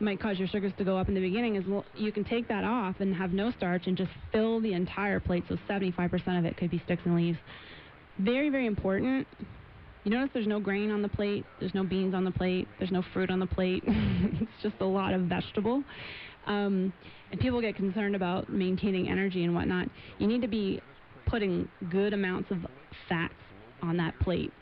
might 0.00 0.20
cause 0.20 0.38
your 0.38 0.48
sugars 0.48 0.72
to 0.78 0.84
go 0.84 0.98
up 0.98 1.08
in 1.08 1.14
the 1.14 1.20
beginning 1.20 1.56
is 1.56 1.64
well, 1.66 1.84
you 1.94 2.10
can 2.12 2.24
take 2.24 2.48
that 2.48 2.64
off 2.64 2.96
and 2.98 3.14
have 3.14 3.32
no 3.32 3.52
starch 3.52 3.86
and 3.86 3.96
just 3.96 4.10
fill 4.32 4.60
the 4.60 4.72
entire 4.72 5.20
plate 5.20 5.44
so 5.48 5.56
75% 5.68 6.38
of 6.38 6.44
it 6.44 6.56
could 6.56 6.70
be 6.70 6.82
sticks 6.84 7.02
and 7.04 7.16
leaves. 7.16 7.38
Very 8.18 8.50
very 8.50 8.66
important. 8.66 9.26
You 10.04 10.10
notice 10.10 10.30
there's 10.34 10.48
no 10.48 10.58
grain 10.58 10.90
on 10.90 11.02
the 11.02 11.08
plate 11.08 11.44
there's 11.60 11.74
no 11.74 11.84
beans 11.84 12.14
on 12.14 12.24
the 12.24 12.32
plate 12.32 12.68
there's 12.78 12.90
no 12.90 13.02
fruit 13.12 13.30
on 13.30 13.38
the 13.38 13.46
plate. 13.46 13.84
It's 14.42 14.62
just 14.62 14.76
a 14.80 14.84
lot 14.84 15.14
of 15.14 15.22
vegetable. 15.22 15.84
Um, 16.46 16.92
and 17.30 17.40
people 17.40 17.60
get 17.60 17.76
concerned 17.76 18.16
about 18.16 18.48
maintaining 18.48 19.08
energy 19.08 19.44
and 19.44 19.54
whatnot. 19.54 19.88
You 20.18 20.26
need 20.26 20.42
to 20.42 20.48
be 20.48 20.80
putting 21.26 21.68
good 21.90 22.12
amounts 22.12 22.50
of 22.50 22.58
fats 23.08 23.34
on 23.82 23.96
that 23.96 24.18
plate 24.20 24.52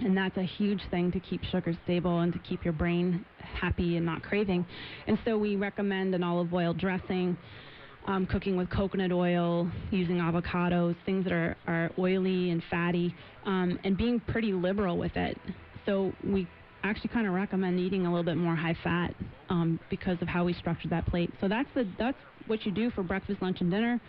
and 0.00 0.16
that's 0.16 0.36
a 0.36 0.42
huge 0.42 0.80
thing 0.90 1.10
to 1.12 1.20
keep 1.20 1.42
sugar 1.44 1.76
stable 1.84 2.20
and 2.20 2.32
to 2.32 2.38
keep 2.38 2.64
your 2.64 2.72
brain 2.72 3.24
happy 3.38 3.96
and 3.96 4.06
not 4.06 4.22
craving. 4.22 4.64
And 5.06 5.18
so 5.24 5.36
we 5.36 5.56
recommend 5.56 6.14
an 6.14 6.22
olive 6.22 6.52
oil 6.54 6.72
dressing, 6.72 7.36
um, 8.06 8.26
cooking 8.26 8.56
with 8.56 8.70
coconut 8.70 9.12
oil, 9.12 9.68
using 9.90 10.16
avocados, 10.16 10.94
things 11.04 11.24
that 11.24 11.32
are, 11.32 11.56
are 11.66 11.90
oily 11.98 12.50
and 12.50 12.62
fatty, 12.70 13.14
um, 13.44 13.78
and 13.84 13.96
being 13.96 14.20
pretty 14.20 14.52
liberal 14.52 14.96
with 14.96 15.16
it. 15.16 15.36
So 15.84 16.12
we 16.24 16.46
actually 16.84 17.08
kind 17.08 17.26
of 17.26 17.32
recommend 17.32 17.80
eating 17.80 18.06
a 18.06 18.08
little 18.08 18.24
bit 18.24 18.36
more 18.36 18.54
high 18.54 18.76
fat 18.84 19.14
um, 19.48 19.80
because 19.90 20.18
of 20.22 20.28
how 20.28 20.44
we 20.44 20.52
structured 20.52 20.90
that 20.92 21.06
plate. 21.06 21.32
So 21.40 21.48
that's 21.48 21.68
the 21.74 21.86
that's 21.98 22.18
what 22.46 22.64
you 22.64 22.72
do 22.72 22.90
for 22.90 23.02
breakfast, 23.02 23.42
lunch, 23.42 23.60
and 23.60 23.70
dinner. 23.70 24.00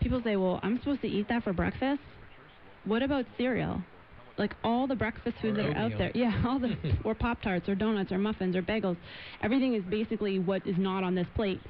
People 0.00 0.22
say, 0.24 0.36
"Well, 0.36 0.60
I'm 0.62 0.78
supposed 0.78 1.02
to 1.02 1.08
eat 1.08 1.28
that 1.28 1.42
for 1.42 1.52
breakfast." 1.52 2.00
What 2.86 3.02
about 3.02 3.26
cereal? 3.36 3.82
like 4.38 4.54
all 4.62 4.86
the 4.86 4.94
breakfast 4.94 5.36
foods 5.40 5.58
Or 5.58 5.62
that 5.62 5.76
are 5.76 5.78
out 5.78 5.92
there. 5.96 6.12
Yeah, 6.14 6.42
all 6.46 6.58
the 6.58 6.76
or 7.04 7.14
pop 7.14 7.40
tarts 7.40 7.68
or 7.68 7.74
donuts 7.74 8.12
or 8.12 8.18
muffins 8.18 8.54
or 8.54 8.62
bagels. 8.62 8.96
Everything 9.42 9.74
is 9.74 9.82
basically 9.84 10.38
what 10.38 10.66
is 10.66 10.76
not 10.78 11.02
on 11.04 11.14
this 11.14 11.26
plate. 11.34 11.60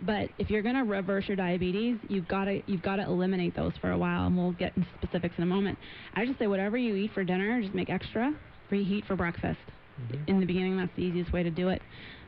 But 0.00 0.30
if 0.38 0.50
you're 0.50 0.62
going 0.62 0.74
to 0.74 0.84
reverse 0.84 1.28
your 1.28 1.36
diabetes, 1.36 1.98
you've 2.08 2.26
got 2.26 2.46
to 2.46 2.62
you've 2.66 2.82
got 2.82 2.96
to 2.96 3.02
eliminate 3.02 3.54
those 3.54 3.72
for 3.80 3.90
a 3.92 3.98
while, 3.98 4.26
and 4.26 4.36
we'll 4.36 4.52
get 4.52 4.76
into 4.76 4.88
specifics 5.00 5.34
in 5.36 5.44
a 5.44 5.46
moment. 5.46 5.78
I 6.14 6.26
just 6.26 6.38
say 6.38 6.46
whatever 6.46 6.76
you 6.76 6.94
eat 6.96 7.12
for 7.12 7.24
dinner, 7.24 7.60
just 7.62 7.74
make 7.74 7.90
extra. 7.90 8.34
Reheat 8.70 9.04
for 9.06 9.14
breakfast. 9.14 9.60
Mhm. 10.10 10.26
In 10.28 10.40
the 10.40 10.46
beginning, 10.46 10.76
that's 10.76 10.90
the 10.96 11.02
easiest 11.02 11.32
way 11.32 11.42
to 11.42 11.50
do 11.50 11.68
it. 11.68 11.80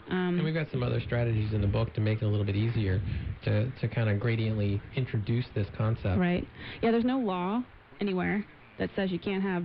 Um, 0.08 0.36
And 0.36 0.44
we've 0.44 0.54
got 0.54 0.70
some 0.70 0.84
other 0.84 1.00
strategies 1.00 1.52
in 1.52 1.60
the 1.60 1.66
book 1.66 1.92
to 1.94 2.00
make 2.00 2.22
it 2.22 2.24
a 2.26 2.28
little 2.28 2.44
bit 2.46 2.54
easier 2.54 3.00
to, 3.44 3.68
to 3.80 3.88
kind 3.88 4.08
of 4.08 4.20
gradiently 4.20 4.80
introduce 4.94 5.46
this 5.54 5.66
concept. 5.76 6.18
Right. 6.20 6.46
Yeah, 6.82 6.92
there's 6.92 7.04
no 7.04 7.18
law 7.18 7.64
anywhere 8.00 8.44
that 8.78 8.90
says 8.96 9.10
you 9.10 9.18
can't 9.18 9.42
have 9.42 9.64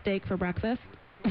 steak 0.00 0.26
for 0.26 0.36
breakfast. 0.36 0.80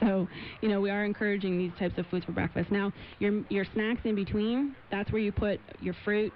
so, 0.00 0.28
you 0.60 0.68
know, 0.68 0.80
we 0.80 0.90
are 0.90 1.04
encouraging 1.04 1.58
these 1.58 1.72
types 1.78 1.98
of 1.98 2.06
foods 2.06 2.24
for 2.24 2.32
breakfast. 2.32 2.70
Now, 2.70 2.92
your 3.18 3.42
your 3.48 3.64
snacks 3.74 4.00
in 4.04 4.14
between, 4.14 4.74
that's 4.90 5.12
where 5.12 5.20
you 5.20 5.32
put 5.32 5.60
your 5.80 5.94
fruit, 6.04 6.32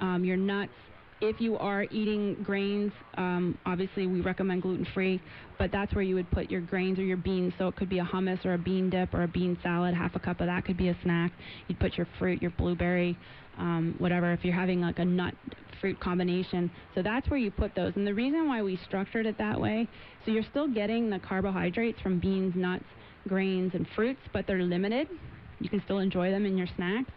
um, 0.00 0.24
your 0.24 0.36
nuts. 0.36 0.72
If 1.20 1.40
you 1.40 1.58
are 1.58 1.82
eating 1.90 2.36
grains, 2.44 2.92
um, 3.16 3.58
obviously 3.66 4.06
we 4.06 4.20
recommend 4.20 4.62
gluten-free, 4.62 5.20
but 5.58 5.72
that's 5.72 5.92
where 5.92 6.04
you 6.04 6.14
would 6.14 6.30
put 6.30 6.48
your 6.48 6.60
grains 6.60 6.96
or 6.98 7.02
your 7.02 7.16
beans. 7.16 7.52
So 7.58 7.66
it 7.66 7.74
could 7.74 7.88
be 7.88 7.98
a 7.98 8.04
hummus 8.04 8.44
or 8.46 8.54
a 8.54 8.58
bean 8.58 8.88
dip 8.88 9.12
or 9.14 9.24
a 9.24 9.28
bean 9.28 9.58
salad. 9.60 9.94
Half 9.94 10.14
a 10.14 10.20
cup 10.20 10.40
of 10.40 10.46
that 10.46 10.64
could 10.64 10.76
be 10.76 10.88
a 10.88 10.96
snack. 11.02 11.32
You'd 11.66 11.80
put 11.80 11.96
your 11.96 12.06
fruit, 12.20 12.40
your 12.40 12.52
blueberry, 12.52 13.18
um, 13.58 13.96
whatever. 13.98 14.32
If 14.32 14.44
you're 14.44 14.54
having 14.54 14.80
like 14.80 15.00
a 15.00 15.04
nut 15.04 15.34
fruit 15.80 15.98
combination, 15.98 16.70
so 16.94 17.02
that's 17.02 17.28
where 17.28 17.38
you 17.38 17.50
put 17.50 17.74
those. 17.74 17.94
And 17.96 18.06
the 18.06 18.14
reason 18.14 18.46
why 18.46 18.62
we 18.62 18.76
structured 18.86 19.26
it 19.26 19.38
that 19.38 19.60
way, 19.60 19.88
so 20.24 20.30
you're 20.30 20.46
still 20.50 20.68
getting 20.68 21.10
the 21.10 21.18
carbohydrates 21.18 22.00
from 22.00 22.20
beans, 22.20 22.54
nuts, 22.54 22.84
grains, 23.26 23.72
and 23.74 23.88
fruits, 23.96 24.20
but 24.32 24.46
they're 24.46 24.62
limited. 24.62 25.08
You 25.58 25.68
can 25.68 25.82
still 25.84 25.98
enjoy 25.98 26.30
them 26.30 26.46
in 26.46 26.56
your 26.56 26.68
snacks. 26.76 27.10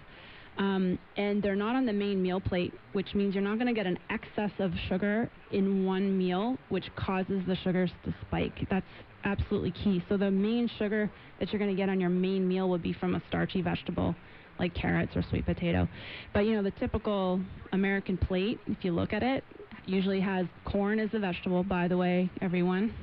Um, 0.62 1.00
and 1.18 1.42
they're 1.42 1.56
not 1.56 1.76
on 1.76 1.88
the 1.88 1.94
main 1.94 2.22
meal 2.22 2.40
plate, 2.40 2.72
which 2.94 3.16
means 3.16 3.34
you're 3.34 3.44
not 3.44 3.56
going 3.56 3.66
to 3.66 3.74
get 3.74 3.88
an 3.88 3.98
excess 4.12 4.52
of 4.60 4.72
sugar 4.88 5.28
in 5.52 5.86
one 5.86 6.16
meal, 6.16 6.56
which 6.70 6.86
causes 6.96 7.42
the 7.48 7.56
sugars 7.64 7.90
to 8.06 8.14
spike. 8.28 8.68
That's 8.70 8.86
absolutely 9.24 9.72
key. 9.72 10.04
So 10.08 10.18
the 10.18 10.30
main 10.30 10.70
sugar 10.78 11.10
that 11.40 11.52
you're 11.52 11.58
going 11.58 11.76
to 11.76 11.78
get 11.78 11.90
on 11.90 12.00
your 12.00 12.12
main 12.12 12.48
meal 12.48 12.70
would 12.70 12.84
be 12.84 12.94
from 12.94 13.16
a 13.16 13.24
starchy 13.28 13.64
vegetable 13.64 14.16
like 14.60 14.76
carrots 14.76 15.14
or 15.16 15.24
sweet 15.32 15.48
potato. 15.48 15.88
But 16.32 16.42
you 16.42 16.54
know, 16.54 16.62
the 16.62 16.78
typical 16.80 17.42
American 17.74 18.18
plate, 18.18 18.60
if 18.68 18.86
you 18.86 18.92
look 18.92 19.14
at 19.14 19.24
it, 19.24 19.44
usually 19.88 20.20
has 20.20 20.46
corn 20.66 21.00
as 21.00 21.10
a 21.14 21.20
vegetable, 21.20 21.64
by 21.64 21.88
the 21.88 21.98
way, 21.98 22.30
everyone, 22.40 22.94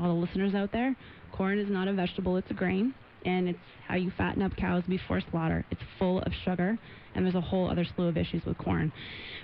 all 0.00 0.14
the 0.14 0.26
listeners 0.26 0.54
out 0.54 0.72
there. 0.72 0.96
Corn 1.30 1.58
is 1.58 1.68
not 1.68 1.88
a 1.88 1.92
vegetable, 1.92 2.38
it's 2.38 2.50
a 2.50 2.54
grain 2.54 2.94
and 3.26 3.48
it's 3.48 3.58
how 3.86 3.96
you 3.96 4.10
fatten 4.16 4.42
up 4.42 4.56
cows 4.56 4.84
before 4.88 5.20
slaughter. 5.30 5.66
It's 5.70 5.80
full 5.98 6.20
of 6.20 6.32
sugar, 6.44 6.78
and 7.14 7.24
there's 7.24 7.34
a 7.34 7.40
whole 7.40 7.68
other 7.68 7.84
slew 7.84 8.06
of 8.06 8.16
issues 8.16 8.44
with 8.46 8.56
corn. 8.56 8.92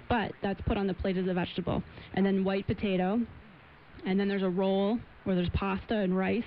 But 0.09 0.33
that's 0.43 0.61
put 0.63 0.77
on 0.77 0.87
the 0.87 0.95
plate 0.95 1.17
as 1.17 1.27
a 1.27 1.35
vegetable. 1.35 1.83
And 2.15 2.25
then 2.25 2.45
white 2.45 2.67
potato, 2.67 3.21
and 4.07 4.19
then 4.19 4.29
there's 4.29 4.43
a 4.43 4.49
roll 4.49 4.99
where 5.25 5.37
there's 5.37 5.51
pasta 5.51 5.97
and 5.97 6.17
rice, 6.17 6.45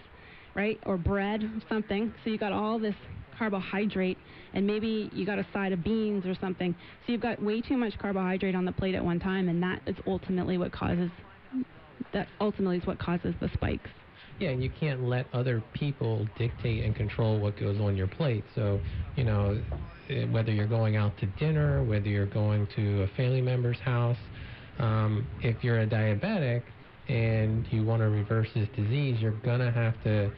right? 0.56 0.80
Or 0.86 0.98
bread, 0.98 1.44
something. 1.70 2.14
So 2.24 2.30
you 2.30 2.38
got 2.38 2.54
all 2.54 2.80
this 2.80 2.96
carbohydrate, 3.38 4.18
and 4.54 4.66
maybe 4.66 5.10
you 5.14 5.26
got 5.26 5.38
a 5.38 5.46
side 5.54 5.74
of 5.74 5.84
beans 5.84 6.26
or 6.26 6.36
something. 6.40 6.74
So 7.06 7.12
you've 7.12 7.22
got 7.22 7.42
way 7.44 7.62
too 7.62 7.76
much 7.76 7.98
carbohydrate 8.00 8.56
on 8.56 8.64
the 8.64 8.72
plate 8.72 8.96
at 8.96 9.04
one 9.04 9.20
time, 9.20 9.50
and 9.50 9.62
that 9.62 9.82
is 9.86 9.96
ultimately 10.08 10.58
what 10.58 10.72
causes 10.72 11.12
that 12.14 12.28
ultimately 12.40 12.78
is 12.78 12.86
what 12.86 12.98
causes 12.98 13.34
the 13.42 13.50
spikes. 13.54 13.90
Yeah, 14.40 14.50
and 14.50 14.62
you 14.62 14.70
can't 14.70 15.02
let 15.04 15.28
other 15.34 15.62
people 15.74 16.28
dictate 16.38 16.84
and 16.84 16.96
control 16.96 17.40
what 17.40 17.58
goes 17.58 17.80
on 17.80 17.96
your 17.96 18.08
plate. 18.08 18.44
So, 18.54 18.82
you 19.16 19.24
know, 19.24 19.62
eh, 20.10 20.26
whether 20.26 20.52
you're 20.52 20.68
going 20.68 20.98
out 20.98 21.18
to 21.20 21.26
dinner, 21.26 21.84
whether 21.84 22.08
you're 22.10 22.26
going 22.26 22.68
to 22.76 23.04
a 23.04 23.08
family 23.16 23.42
member's 23.42 23.80
house, 23.80 24.18
um, 24.80 25.26
if 25.42 25.64
you're 25.64 25.80
a 25.80 25.88
diabetic 25.88 26.64
and 27.08 27.66
you 27.72 27.86
want 27.86 28.02
to 28.02 28.10
reverse 28.10 28.50
this 28.54 28.68
disease, 28.76 29.22
you're 29.22 29.32
gonna 29.32 29.72
have 29.72 30.02
to 30.04 30.32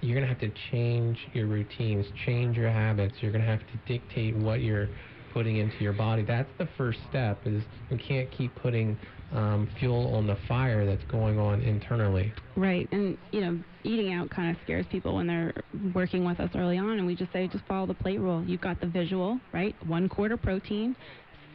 you're 0.00 0.14
gonna 0.14 0.26
have 0.26 0.38
to 0.38 0.52
change 0.70 1.18
your 1.32 1.46
routines, 1.46 2.06
change 2.24 2.56
your 2.56 2.70
habits. 2.70 3.16
You're 3.20 3.32
gonna 3.32 3.44
have 3.44 3.66
to 3.66 3.76
dictate 3.86 4.34
what 4.36 4.60
you're 4.60 4.88
putting 5.32 5.56
into 5.56 5.76
your 5.80 5.92
body. 5.92 6.22
That's 6.22 6.50
the 6.58 6.68
first 6.78 7.00
step. 7.08 7.42
Is 7.46 7.62
you 7.90 7.98
can't 7.98 8.30
keep 8.30 8.54
putting 8.56 8.98
um, 9.32 9.68
fuel 9.78 10.14
on 10.14 10.26
the 10.26 10.36
fire 10.48 10.86
that's 10.86 11.04
going 11.10 11.38
on 11.38 11.60
internally. 11.62 12.32
Right, 12.56 12.88
and 12.92 13.18
you 13.32 13.40
know, 13.40 13.58
eating 13.84 14.12
out 14.12 14.30
kind 14.30 14.50
of 14.50 14.56
scares 14.64 14.86
people 14.90 15.16
when 15.16 15.26
they're 15.26 15.52
working 15.94 16.24
with 16.24 16.40
us 16.40 16.50
early 16.54 16.78
on, 16.78 16.90
and 16.98 17.06
we 17.06 17.14
just 17.14 17.32
say 17.32 17.48
just 17.48 17.64
follow 17.66 17.86
the 17.86 17.94
plate 17.94 18.20
rule. 18.20 18.44
You've 18.44 18.60
got 18.60 18.80
the 18.80 18.86
visual, 18.86 19.40
right? 19.52 19.74
One 19.86 20.08
quarter 20.08 20.36
protein, 20.36 20.96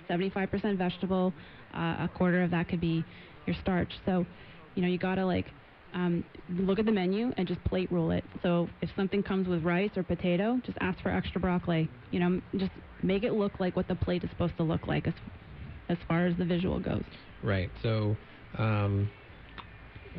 75% 0.09 0.77
vegetable, 0.77 1.33
uh, 1.73 1.95
a 1.99 2.09
quarter 2.13 2.43
of 2.43 2.51
that 2.51 2.67
could 2.67 2.81
be 2.81 3.03
your 3.45 3.55
starch. 3.61 3.91
So, 4.05 4.25
you 4.75 4.81
know, 4.81 4.87
you 4.87 4.97
gotta 4.97 5.25
like 5.25 5.45
um, 5.93 6.23
look 6.49 6.79
at 6.79 6.85
the 6.85 6.91
menu 6.91 7.31
and 7.37 7.47
just 7.47 7.63
plate 7.65 7.91
rule 7.91 8.11
it. 8.11 8.23
So 8.43 8.69
if 8.81 8.89
something 8.95 9.23
comes 9.23 9.47
with 9.47 9.63
rice 9.63 9.91
or 9.95 10.03
potato, 10.03 10.59
just 10.65 10.77
ask 10.81 11.01
for 11.01 11.09
extra 11.09 11.39
broccoli. 11.39 11.89
You 12.11 12.19
know, 12.19 12.41
just 12.57 12.71
make 13.03 13.23
it 13.23 13.33
look 13.33 13.59
like 13.59 13.75
what 13.75 13.87
the 13.87 13.95
plate 13.95 14.23
is 14.23 14.29
supposed 14.29 14.57
to 14.57 14.63
look 14.63 14.87
like 14.87 15.07
as 15.07 15.13
as 15.89 15.97
far 16.07 16.25
as 16.25 16.37
the 16.37 16.45
visual 16.45 16.79
goes. 16.79 17.03
Right. 17.43 17.69
So, 17.81 18.15
um, 18.57 19.09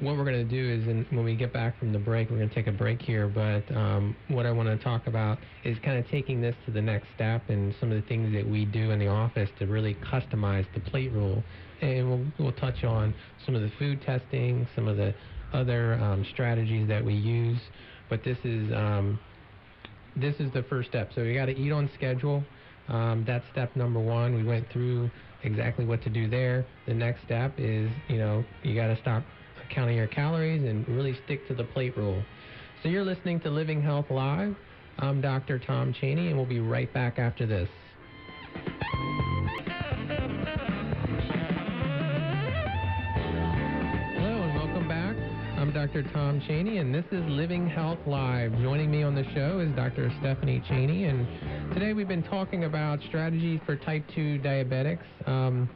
what 0.01 0.17
we're 0.17 0.25
going 0.25 0.37
to 0.37 0.45
do 0.45 0.71
is, 0.71 0.89
in, 0.89 1.07
when 1.11 1.25
we 1.25 1.37
get 1.37 1.53
back 1.53 1.79
from 1.79 1.93
the 1.93 1.99
break, 1.99 2.31
we're 2.31 2.39
going 2.39 2.49
to 2.49 2.55
take 2.55 2.67
a 2.67 2.73
break 2.73 3.03
here. 3.03 3.29
But 3.29 3.71
um, 3.77 4.17
what 4.29 4.47
I 4.47 4.51
want 4.51 4.69
to 4.69 4.83
talk 4.83 5.07
about 5.07 5.39
is 5.65 5.77
kind 5.85 5.99
of 5.99 6.09
taking 6.11 6.41
this 6.41 6.57
to 6.67 6.73
the 6.73 6.81
next 6.81 7.09
step 7.15 7.43
and 7.49 7.75
some 7.79 7.93
of 7.93 8.01
the 8.01 8.09
things 8.09 8.33
that 8.33 8.49
we 8.49 8.65
do 8.65 8.91
in 8.91 8.99
the 8.99 9.09
office 9.09 9.51
to 9.59 9.67
really 9.67 9.95
customize 9.97 10.67
the 10.75 10.81
plate 10.81 11.13
rule. 11.13 11.43
And 11.83 12.09
we'll, 12.09 12.27
we'll 12.39 12.53
touch 12.53 12.85
on 12.85 13.15
some 13.45 13.55
of 13.55 13.61
the 13.61 13.71
food 13.79 14.01
testing, 14.03 14.67
some 14.75 14.89
of 14.89 14.97
the 14.97 15.15
other 15.53 15.95
um, 15.95 16.25
strategies 16.33 16.89
that 16.89 17.05
we 17.05 17.15
use. 17.15 17.61
But 18.09 18.25
this 18.25 18.39
is 18.45 18.73
um, 18.73 19.19
this 20.17 20.35
is 20.39 20.53
the 20.53 20.63
first 20.65 20.89
step. 20.89 21.11
So 21.15 21.23
you 21.23 21.35
got 21.35 21.47
to 21.47 21.57
eat 21.57 21.73
on 21.73 21.91
schedule. 21.95 22.43
Um, 22.89 23.25
that's 23.27 23.45
step 23.53 23.75
number 23.77 24.01
one. 24.01 24.35
We 24.35 24.45
went 24.45 24.71
through 24.71 25.11
exactly 25.45 25.85
what 25.85 26.03
to 26.03 26.11
do 26.11 26.29
there. 26.29 26.65
The 26.87 26.95
next 26.95 27.23
step 27.25 27.55
is, 27.59 27.91
you 28.09 28.19
know, 28.19 28.45
you 28.63 28.75
got 28.75 28.89
to 28.89 28.99
stop 29.01 29.23
counting 29.71 29.97
your 29.97 30.07
calories 30.07 30.63
and 30.63 30.87
really 30.89 31.19
stick 31.25 31.47
to 31.49 31.55
the 31.55 31.65
plate 31.65 31.97
rule. 31.97 32.23
So 32.83 32.89
you're 32.89 33.05
listening 33.05 33.41
to 33.41 33.51
Living 33.51 33.81
Health 33.81 34.11
Live. 34.11 34.55
I'm 34.99 35.21
Dr. 35.21 35.59
Tom 35.59 35.95
Cheney, 35.99 36.29
and 36.29 36.37
we'll 36.37 36.47
be 36.47 36.61
right 36.61 36.93
back 36.93 37.19
after 37.19 37.47
this. 37.47 37.69
Dr. 45.93 46.11
Tom 46.15 46.41
Cheney, 46.47 46.79
and 46.79 46.95
this 46.95 47.05
is 47.13 47.23
Living 47.27 47.69
Health 47.69 47.99
Live. 48.07 48.51
Joining 48.63 48.91
me 48.91 49.03
on 49.03 49.15
the 49.15 49.25
show 49.35 49.59
is 49.59 49.71
Dr. 49.77 50.11
Stephanie 50.21 50.63
Cheney, 50.67 51.05
and 51.05 51.27
today 51.75 51.93
we've 51.93 52.09
been 52.09 52.23
talking 52.23 52.65
about 52.65 52.99
strategies 53.09 53.61
for 53.67 53.77
type 53.77 54.03
2 54.15 54.41
diabetics. 54.43 55.03
Um, 55.27 55.69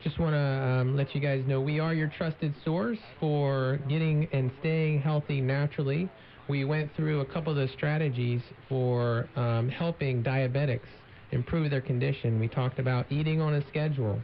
just 0.00 0.20
want 0.20 0.34
to 0.34 0.38
um, 0.38 0.96
let 0.96 1.12
you 1.12 1.20
guys 1.20 1.42
know 1.48 1.60
we 1.60 1.80
are 1.80 1.92
your 1.92 2.06
trusted 2.06 2.54
source 2.64 3.00
for 3.18 3.80
getting 3.88 4.28
and 4.32 4.52
staying 4.60 5.00
healthy 5.00 5.40
naturally. 5.40 6.08
We 6.48 6.64
went 6.64 6.94
through 6.94 7.22
a 7.22 7.26
couple 7.26 7.50
of 7.50 7.56
the 7.56 7.74
strategies 7.74 8.42
for 8.68 9.28
um, 9.34 9.68
helping 9.68 10.22
diabetics 10.22 10.86
improve 11.32 11.68
their 11.72 11.80
condition. 11.80 12.38
We 12.38 12.46
talked 12.46 12.78
about 12.78 13.10
eating 13.10 13.40
on 13.40 13.54
a 13.54 13.66
schedule. 13.66 14.20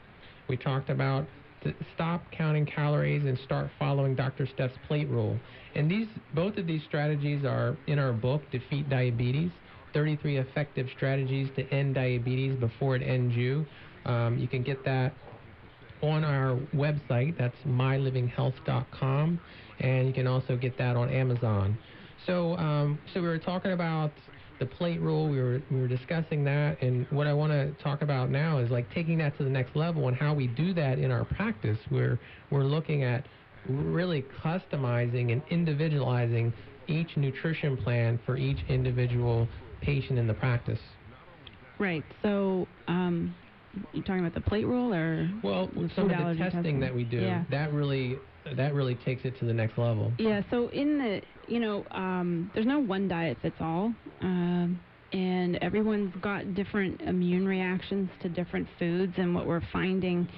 We 0.48 0.56
talked 0.56 0.90
about 0.90 1.26
stop 1.94 2.22
counting 2.30 2.66
calories 2.66 3.24
and 3.24 3.38
start 3.44 3.70
following 3.78 4.14
Dr. 4.14 4.46
Steph's 4.46 4.74
plate 4.86 5.08
rule. 5.08 5.38
And 5.74 5.90
these, 5.90 6.08
both 6.34 6.56
of 6.56 6.66
these 6.66 6.82
strategies 6.86 7.44
are 7.44 7.76
in 7.86 7.98
our 7.98 8.12
book, 8.12 8.42
Defeat 8.50 8.88
Diabetes. 8.88 9.50
33 9.94 10.38
effective 10.38 10.88
strategies 10.96 11.48
to 11.56 11.62
end 11.72 11.94
diabetes 11.94 12.58
before 12.58 12.96
it 12.96 13.02
ends 13.02 13.34
you. 13.34 13.64
Um, 14.04 14.36
you 14.38 14.48
can 14.48 14.62
get 14.62 14.84
that 14.84 15.14
on 16.02 16.24
our 16.24 16.58
website. 16.74 17.38
That's 17.38 17.56
mylivinghealth.com, 17.66 19.40
and 19.80 20.06
you 20.06 20.12
can 20.12 20.26
also 20.26 20.56
get 20.56 20.76
that 20.78 20.96
on 20.96 21.08
Amazon. 21.08 21.78
So, 22.26 22.56
um, 22.56 22.98
so 23.12 23.22
we 23.22 23.28
were 23.28 23.38
talking 23.38 23.72
about 23.72 24.12
the 24.58 24.66
plate 24.66 25.00
rule. 25.00 25.28
We 25.28 25.38
were 25.38 25.60
we 25.70 25.80
were 25.80 25.88
discussing 25.88 26.44
that, 26.44 26.80
and 26.82 27.06
what 27.10 27.26
I 27.26 27.32
want 27.32 27.52
to 27.52 27.72
talk 27.82 28.02
about 28.02 28.30
now 28.30 28.58
is 28.58 28.70
like 28.70 28.92
taking 28.94 29.18
that 29.18 29.36
to 29.38 29.44
the 29.44 29.50
next 29.50 29.74
level 29.76 30.08
and 30.08 30.16
how 30.16 30.34
we 30.34 30.46
do 30.46 30.72
that 30.74 30.98
in 30.98 31.10
our 31.10 31.24
practice. 31.24 31.78
We're 31.90 32.18
we're 32.50 32.64
looking 32.64 33.02
at 33.02 33.26
really 33.68 34.24
customizing 34.42 35.32
and 35.32 35.42
individualizing 35.50 36.52
each 36.86 37.16
nutrition 37.16 37.76
plan 37.76 38.20
for 38.26 38.36
each 38.36 38.58
individual 38.68 39.48
patient 39.80 40.18
in 40.18 40.26
the 40.26 40.34
practice. 40.34 40.78
Right. 41.78 42.04
So, 42.22 42.68
um, 42.88 43.34
you 43.92 44.02
talking 44.02 44.20
about 44.20 44.34
the 44.34 44.40
plate 44.40 44.66
rule 44.66 44.92
or 44.92 45.30
well, 45.42 45.70
some 45.94 46.10
of 46.10 46.10
the 46.10 46.34
testing, 46.36 46.50
testing, 46.50 46.80
that 46.80 46.94
we 46.94 47.04
do 47.04 47.20
yeah. 47.20 47.44
that 47.50 47.72
really 47.72 48.16
that 48.56 48.74
really 48.74 48.94
takes 48.94 49.24
it 49.24 49.38
to 49.38 49.44
the 49.44 49.54
next 49.54 49.78
level. 49.78 50.12
Yeah. 50.18 50.42
So 50.50 50.68
in 50.68 50.98
the 50.98 51.22
you 51.48 51.60
know 51.60 51.84
um, 51.90 52.50
there's 52.54 52.66
no 52.66 52.80
one 52.80 53.08
diet 53.08 53.38
fits 53.42 53.56
all. 53.60 53.92
Um, 54.20 54.80
and 55.12 55.56
everyone's 55.62 56.12
got 56.20 56.54
different 56.54 57.00
immune 57.02 57.46
reactions 57.46 58.10
to 58.20 58.28
different 58.28 58.66
foods, 58.80 59.12
and 59.16 59.32
what 59.32 59.46
we're 59.46 59.62
finding 59.72 60.28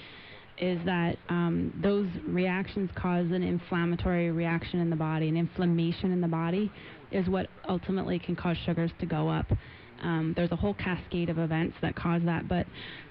is 0.59 0.79
that 0.85 1.17
um, 1.29 1.73
those 1.83 2.07
reactions 2.27 2.91
cause 2.95 3.27
an 3.31 3.43
inflammatory 3.43 4.31
reaction 4.31 4.81
in 4.81 4.91
the 4.91 4.97
body, 4.97 5.29
and 5.29 5.39
inflammation 5.39 6.13
in 6.13 6.21
the 6.21 6.29
body 6.29 6.71
is 7.11 7.27
what 7.29 7.49
ultimately 7.69 8.19
can 8.19 8.37
cause 8.37 8.57
sugars 8.67 8.91
to 9.01 9.07
go 9.07 9.29
up. 9.29 9.47
Um, 10.03 10.35
there's 10.37 10.53
a 10.53 10.57
whole 10.57 10.75
cascade 10.75 11.31
of 11.31 11.39
events 11.39 11.77
that 11.83 11.97
cause 11.97 12.23
that, 12.25 12.49
but 12.49 12.67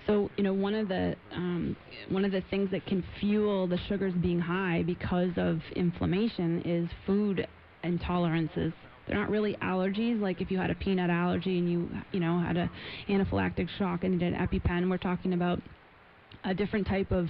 so 0.07 0.29
you 0.37 0.43
know 0.43 0.53
one 0.53 0.75
of 0.75 0.87
the 0.87 1.15
um, 1.31 1.75
one 2.09 2.25
of 2.25 2.31
the 2.31 2.41
things 2.49 2.69
that 2.71 2.85
can 2.85 3.03
fuel 3.19 3.67
the 3.67 3.79
sugars 3.89 4.13
being 4.21 4.39
high 4.39 4.83
because 4.85 5.31
of 5.37 5.59
inflammation 5.75 6.61
is 6.63 6.89
food 7.05 7.47
intolerances. 7.83 8.73
They're 9.07 9.17
not 9.17 9.29
really 9.29 9.55
allergies. 9.61 10.19
Like 10.19 10.41
if 10.41 10.51
you 10.51 10.57
had 10.57 10.71
a 10.71 10.75
peanut 10.75 11.09
allergy 11.09 11.57
and 11.57 11.71
you 11.71 11.89
you 12.11 12.19
know 12.19 12.39
had 12.39 12.57
a 12.57 12.69
anaphylactic 13.09 13.67
shock 13.77 14.03
and 14.03 14.19
did 14.19 14.33
an 14.33 14.47
EpiPen, 14.47 14.89
we're 14.89 14.97
talking 14.97 15.33
about 15.33 15.59
a 16.43 16.53
different 16.53 16.87
type 16.87 17.11
of 17.11 17.29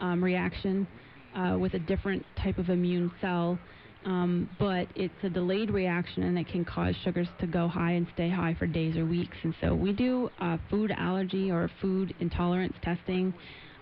um, 0.00 0.22
reaction 0.22 0.86
uh, 1.34 1.56
with 1.58 1.74
a 1.74 1.78
different 1.78 2.24
type 2.42 2.58
of 2.58 2.68
immune 2.68 3.10
cell 3.20 3.58
um, 4.04 4.48
but 4.58 4.88
it's 4.96 5.14
a 5.22 5.28
delayed 5.28 5.70
reaction 5.70 6.24
and 6.24 6.38
it 6.38 6.48
can 6.48 6.64
cause 6.64 6.94
sugars 7.04 7.28
to 7.40 7.46
go 7.46 7.68
high 7.68 7.92
and 7.92 8.06
stay 8.14 8.28
high 8.28 8.54
for 8.58 8.66
days 8.66 8.96
or 8.96 9.06
weeks. 9.06 9.36
And 9.42 9.54
so 9.60 9.74
we 9.74 9.92
do 9.92 10.30
uh, 10.40 10.58
food 10.70 10.92
allergy 10.96 11.50
or 11.50 11.70
food 11.80 12.14
intolerance 12.18 12.74
testing, 12.82 13.32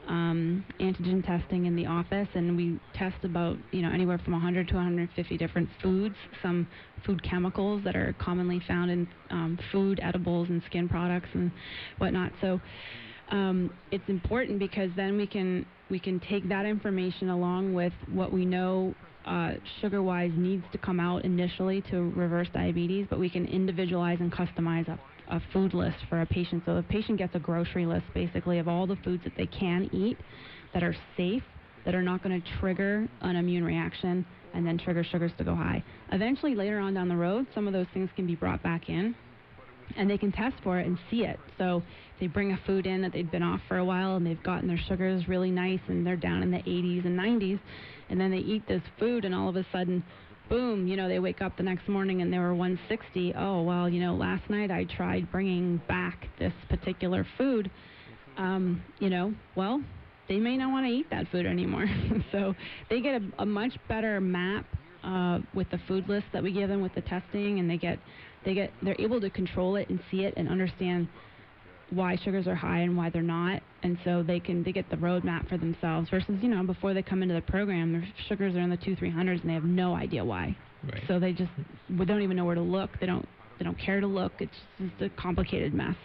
um, 0.09 0.65
antigen 0.79 1.25
testing 1.25 1.67
in 1.67 1.77
the 1.77 1.87
office, 1.87 2.29
and 2.35 2.57
we 2.57 2.79
test 2.95 3.25
about 3.25 3.57
you 3.71 3.83
know 3.83 3.91
anywhere 3.91 4.19
from 4.19 4.33
100 4.35 4.69
to 4.69 4.75
150 4.75 5.37
different 5.39 5.69
foods, 5.83 6.17
some 6.43 6.67
food 7.07 7.23
chemicals 7.23 7.83
that 7.85 7.97
are 7.97 8.15
commonly 8.19 8.61
found 8.67 8.91
in 8.91 9.09
um, 9.31 9.59
food, 9.73 10.01
edibles, 10.03 10.49
and 10.49 10.63
skin 10.67 10.89
products 10.89 11.29
and 11.35 11.51
whatnot. 11.99 12.33
So. 12.41 12.61
Um, 13.33 13.73
it's 13.93 14.09
important 14.09 14.59
because 14.59 14.91
then 14.97 15.17
we 15.17 15.25
can 15.25 15.65
we 15.89 16.01
can 16.01 16.19
take 16.19 16.49
that 16.49 16.67
information 16.67 17.29
along 17.29 17.75
with 17.75 17.93
what 18.11 18.33
we 18.33 18.45
know 18.45 18.93
uh, 19.25 19.53
sugar 19.81 20.03
wise 20.03 20.33
needs 20.35 20.65
to 20.73 20.79
come 20.79 20.99
out 20.99 21.25
initially 21.25 21.83
to 21.91 22.11
reverse 22.17 22.49
diabetes, 22.53 23.07
but 23.11 23.19
we 23.19 23.29
can 23.29 23.47
individualize 23.47 24.19
and 24.21 24.33
customize 24.33 24.89
a, 24.89 24.99
a 25.29 25.43
food 25.53 25.75
list 25.75 25.99
for 26.09 26.23
a 26.23 26.27
patient. 26.27 26.63
So 26.67 26.75
the 26.75 26.83
patient 26.83 27.19
gets 27.19 27.35
a 27.35 27.39
grocery 27.39 27.87
list 27.87 28.07
basically 28.15 28.59
of 28.59 28.69
all 28.69 28.87
the 28.87 28.97
foods 28.97 29.25
that 29.25 29.37
they 29.37 29.47
can 29.47 29.91
eat 29.93 30.19
that 30.73 30.83
are 30.83 30.97
safe, 31.17 31.43
that 31.85 31.95
are 31.95 32.03
not 32.03 32.23
going 32.23 32.41
to 32.41 32.49
trigger 32.59 33.09
an 33.21 33.37
immune 33.37 33.65
reaction 33.65 34.25
and 34.55 34.67
then 34.67 34.79
trigger 34.79 35.05
sugars 35.05 35.33
to 35.39 35.45
go 35.45 35.55
high. 35.55 35.83
Eventually, 36.13 36.55
later 36.55 36.79
on 36.79 36.95
down 36.95 37.09
the 37.09 37.17
road, 37.17 37.47
some 37.55 37.67
of 37.67 37.73
those 37.73 37.87
things 37.93 38.11
can 38.17 38.27
be 38.27 38.35
brought 38.35 38.63
back 38.63 38.89
in 38.89 39.15
and 39.97 40.09
they 40.09 40.19
can 40.19 40.33
test 40.33 40.57
for 40.63 40.79
it 40.79 40.87
and 40.87 40.99
see 41.11 41.25
it. 41.25 41.39
So 41.59 41.83
they 42.21 42.27
bring 42.27 42.53
a 42.53 42.61
food 42.67 42.87
in 42.87 43.03
that 43.03 43.13
they've 43.13 43.31
been 43.31 43.43
off 43.43 43.61
for 43.69 43.79
a 43.79 43.85
while 43.85 44.17
and 44.17 44.27
they've 44.27 44.43
gotten 44.43 44.69
their 44.69 44.81
sugars 44.89 45.29
really 45.29 45.51
nice 45.51 45.81
and 45.89 46.07
they're 46.07 46.17
down 46.17 46.43
in 46.43 46.51
the 46.51 46.59
80s 46.59 47.05
and 47.05 47.19
90s 47.19 47.59
and 48.11 48.21
then 48.21 48.31
they 48.31 48.39
eat 48.39 48.67
this 48.69 48.83
food 48.99 49.25
and 49.25 49.35
all 49.35 49.49
of 49.49 49.57
a 49.57 49.65
sudden 49.73 50.03
boom 50.49 50.87
you 50.87 50.97
know 50.97 51.09
they 51.09 51.19
wake 51.21 51.41
up 51.41 51.57
the 51.57 51.63
next 51.63 51.89
morning 51.89 52.23
and 52.23 52.33
they 52.33 52.39
were 52.39 52.55
160 52.55 53.35
oh 53.37 53.63
well 53.63 53.89
you 53.89 54.01
know 54.01 54.15
last 54.15 54.49
night 54.51 54.71
i 54.71 54.85
tried 54.85 55.31
bringing 55.31 55.81
back 55.89 56.29
this 56.39 56.53
particular 56.69 57.27
food. 57.39 57.71
Um, 58.37 58.83
you 58.99 59.11
know 59.11 59.35
well 59.55 59.83
they 60.31 60.39
may 60.39 60.57
not 60.57 60.71
want 60.71 60.87
to 60.87 60.93
eat 60.93 61.11
that 61.11 61.27
food 61.29 61.45
anymore. 61.45 61.87
So 62.31 62.55
they 62.89 63.01
get 63.01 63.21
a, 63.21 63.43
a 63.43 63.47
much 63.47 63.73
better 63.89 64.21
map 64.21 64.65
uh, 65.03 65.41
with 65.53 65.69
the 65.71 65.79
food 65.89 66.09
list 66.09 66.27
that 66.33 66.45
we 66.45 66.53
give 66.53 66.69
them 66.69 66.81
with 66.81 66.95
the 66.95 67.01
testing 67.01 67.59
and 67.59 67.69
they 67.69 67.77
get 67.77 67.99
they 68.45 68.55
get 68.55 68.73
they're 68.83 69.01
able 69.01 69.21
to 69.21 69.31
control 69.31 69.75
it 69.75 69.89
and 69.91 69.99
see 70.11 70.23
it 70.23 70.35
and 70.37 70.49
understand 70.49 71.09
why 71.91 72.17
sugars 72.17 72.47
are 72.47 72.55
high 72.55 72.81
and 72.81 72.97
why 72.97 73.11
they're 73.11 73.23
not, 73.23 73.63
and 73.83 73.99
so 74.05 74.23
they 74.23 74.41
can 74.41 74.63
they 74.63 74.73
get 74.73 74.89
the 74.91 74.97
roadmap 74.97 75.49
for 75.49 75.59
themselves. 75.59 76.09
Versus 76.11 76.37
you 76.41 76.49
know 76.49 76.63
before 76.63 76.95
they 76.95 77.03
come 77.03 77.23
into 77.23 77.35
the 77.35 77.41
program, 77.43 77.93
their 77.93 78.09
sugars 78.29 78.55
are 78.55 78.61
in 78.61 78.71
the 78.71 78.77
two 78.77 78.97
three 78.97 79.11
hundreds 79.11 79.43
and 79.43 79.51
they 79.51 79.55
have 79.55 79.65
no 79.65 79.95
idea 79.95 80.25
why. 80.25 80.57
Right. 80.85 81.03
So 81.09 81.19
they 81.19 81.33
just 81.33 81.51
they 81.89 82.05
don't 82.05 82.23
even 82.23 82.37
know 82.37 82.45
where 82.45 82.55
to 82.55 82.61
look. 82.61 82.91
They 83.01 83.07
don't 83.07 83.27
they 83.59 83.65
don't 83.65 83.79
care 83.79 84.01
to 84.01 84.07
look. 84.07 84.33
It's 84.39 84.53
just 84.79 85.03
a 85.03 85.09
complicated 85.21 85.75
mess. 85.75 85.97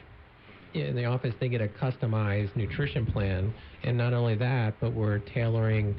Yeah, 0.74 0.86
in 0.86 0.96
the 0.96 1.06
office 1.06 1.34
they 1.40 1.48
get 1.48 1.62
a 1.62 1.68
customized 1.68 2.56
nutrition 2.56 3.06
plan, 3.06 3.54
and 3.84 3.98
not 3.98 4.14
only 4.14 4.36
that, 4.36 4.76
but 4.82 4.94
we're 4.94 5.20
tailoring 5.20 5.96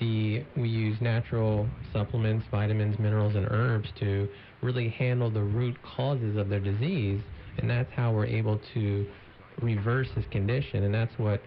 the 0.00 0.44
we 0.56 0.68
use 0.68 1.00
natural 1.00 1.68
supplements, 1.92 2.46
vitamins, 2.50 2.98
minerals, 2.98 3.34
and 3.34 3.46
herbs 3.50 3.88
to 4.00 4.28
really 4.62 4.88
handle 4.88 5.30
the 5.30 5.42
root 5.42 5.76
causes 5.82 6.36
of 6.36 6.48
their 6.48 6.60
disease 6.60 7.20
and 7.58 7.68
that's 7.68 7.90
how 7.94 8.12
we're 8.12 8.26
able 8.26 8.60
to 8.74 9.06
reverse 9.62 10.08
this 10.14 10.24
condition, 10.30 10.84
and 10.84 10.94
that's 10.94 11.16
what 11.18 11.40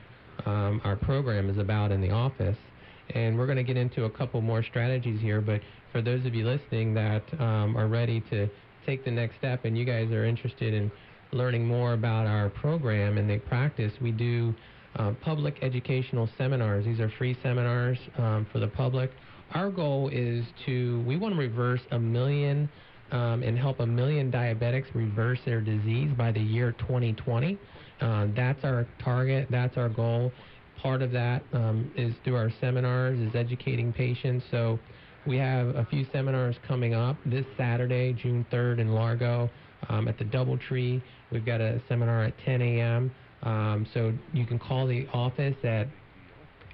um, 0.45 0.81
our 0.83 0.95
program 0.95 1.49
is 1.49 1.57
about 1.57 1.91
in 1.91 2.01
the 2.01 2.11
office. 2.11 2.57
And 3.11 3.37
we're 3.37 3.47
going 3.47 3.57
to 3.57 3.63
get 3.63 3.77
into 3.77 4.05
a 4.05 4.09
couple 4.09 4.41
more 4.41 4.63
strategies 4.63 5.19
here, 5.19 5.41
but 5.41 5.61
for 5.91 6.01
those 6.01 6.25
of 6.25 6.35
you 6.35 6.45
listening 6.45 6.93
that 6.93 7.23
um, 7.39 7.75
are 7.75 7.87
ready 7.87 8.21
to 8.29 8.47
take 8.85 9.03
the 9.03 9.11
next 9.11 9.37
step 9.37 9.65
and 9.65 9.77
you 9.77 9.85
guys 9.85 10.11
are 10.11 10.25
interested 10.25 10.73
in 10.73 10.91
learning 11.31 11.65
more 11.65 11.93
about 11.93 12.27
our 12.27 12.49
program 12.49 13.17
and 13.17 13.29
the 13.29 13.37
practice, 13.39 13.91
we 14.01 14.11
do 14.11 14.53
uh, 14.95 15.11
public 15.21 15.57
educational 15.61 16.29
seminars. 16.37 16.85
These 16.85 16.99
are 16.99 17.11
free 17.17 17.37
seminars 17.41 17.97
um, 18.17 18.47
for 18.51 18.59
the 18.59 18.67
public. 18.67 19.11
Our 19.53 19.71
goal 19.71 20.09
is 20.09 20.45
to, 20.65 21.03
we 21.07 21.17
want 21.17 21.33
to 21.33 21.39
reverse 21.39 21.81
a 21.91 21.99
million 21.99 22.69
um, 23.11 23.43
and 23.43 23.57
help 23.57 23.79
a 23.79 23.85
million 23.85 24.31
diabetics 24.31 24.93
reverse 24.93 25.39
their 25.45 25.61
disease 25.61 26.11
by 26.17 26.31
the 26.31 26.39
year 26.39 26.73
2020. 26.73 27.57
Uh, 28.01 28.27
that's 28.35 28.63
our 28.63 28.87
target. 29.03 29.47
That's 29.49 29.77
our 29.77 29.89
goal. 29.89 30.31
Part 30.77 31.01
of 31.01 31.11
that 31.11 31.43
um, 31.53 31.91
is 31.95 32.13
through 32.23 32.37
our 32.37 32.51
seminars, 32.61 33.19
is 33.19 33.35
educating 33.35 33.91
patients. 33.91 34.45
So 34.49 34.79
we 35.25 35.37
have 35.37 35.67
a 35.75 35.85
few 35.85 36.05
seminars 36.11 36.55
coming 36.67 36.93
up 36.93 37.17
this 37.25 37.45
Saturday, 37.57 38.13
June 38.13 38.45
3rd 38.51 38.79
in 38.79 38.93
Largo 38.93 39.49
um, 39.89 40.07
at 40.07 40.17
the 40.17 40.25
Doubletree. 40.25 41.01
We've 41.31 41.45
got 41.45 41.61
a 41.61 41.81
seminar 41.89 42.23
at 42.23 42.33
10 42.45 42.61
a.m. 42.61 43.11
Um, 43.43 43.87
so 43.93 44.13
you 44.33 44.45
can 44.45 44.59
call 44.59 44.87
the 44.87 45.07
office 45.13 45.55
at 45.63 45.87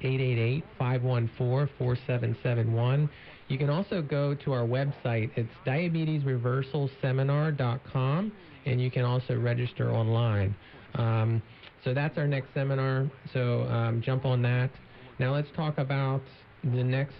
888 0.01 0.63
514 0.77 1.75
4771 1.77 3.09
you 3.47 3.57
can 3.57 3.69
also 3.69 4.01
go 4.01 4.33
to 4.33 4.53
our 4.53 4.65
website. 4.65 5.29
It's 5.35 5.51
diabetesreversalseminar.com, 5.65 8.31
and 8.65 8.81
you 8.81 8.89
can 8.89 9.05
also 9.05 9.37
register 9.37 9.91
online. 9.91 10.55
Um, 10.95 11.43
so 11.83 11.93
that's 11.93 12.17
our 12.17 12.27
next 12.27 12.47
seminar. 12.53 13.09
So 13.33 13.63
um, 13.63 14.01
jump 14.01 14.23
on 14.25 14.41
that. 14.41 14.69
Now 15.19 15.33
let's 15.33 15.49
talk 15.55 15.77
about 15.77 16.21
the 16.63 16.83
next 16.83 17.15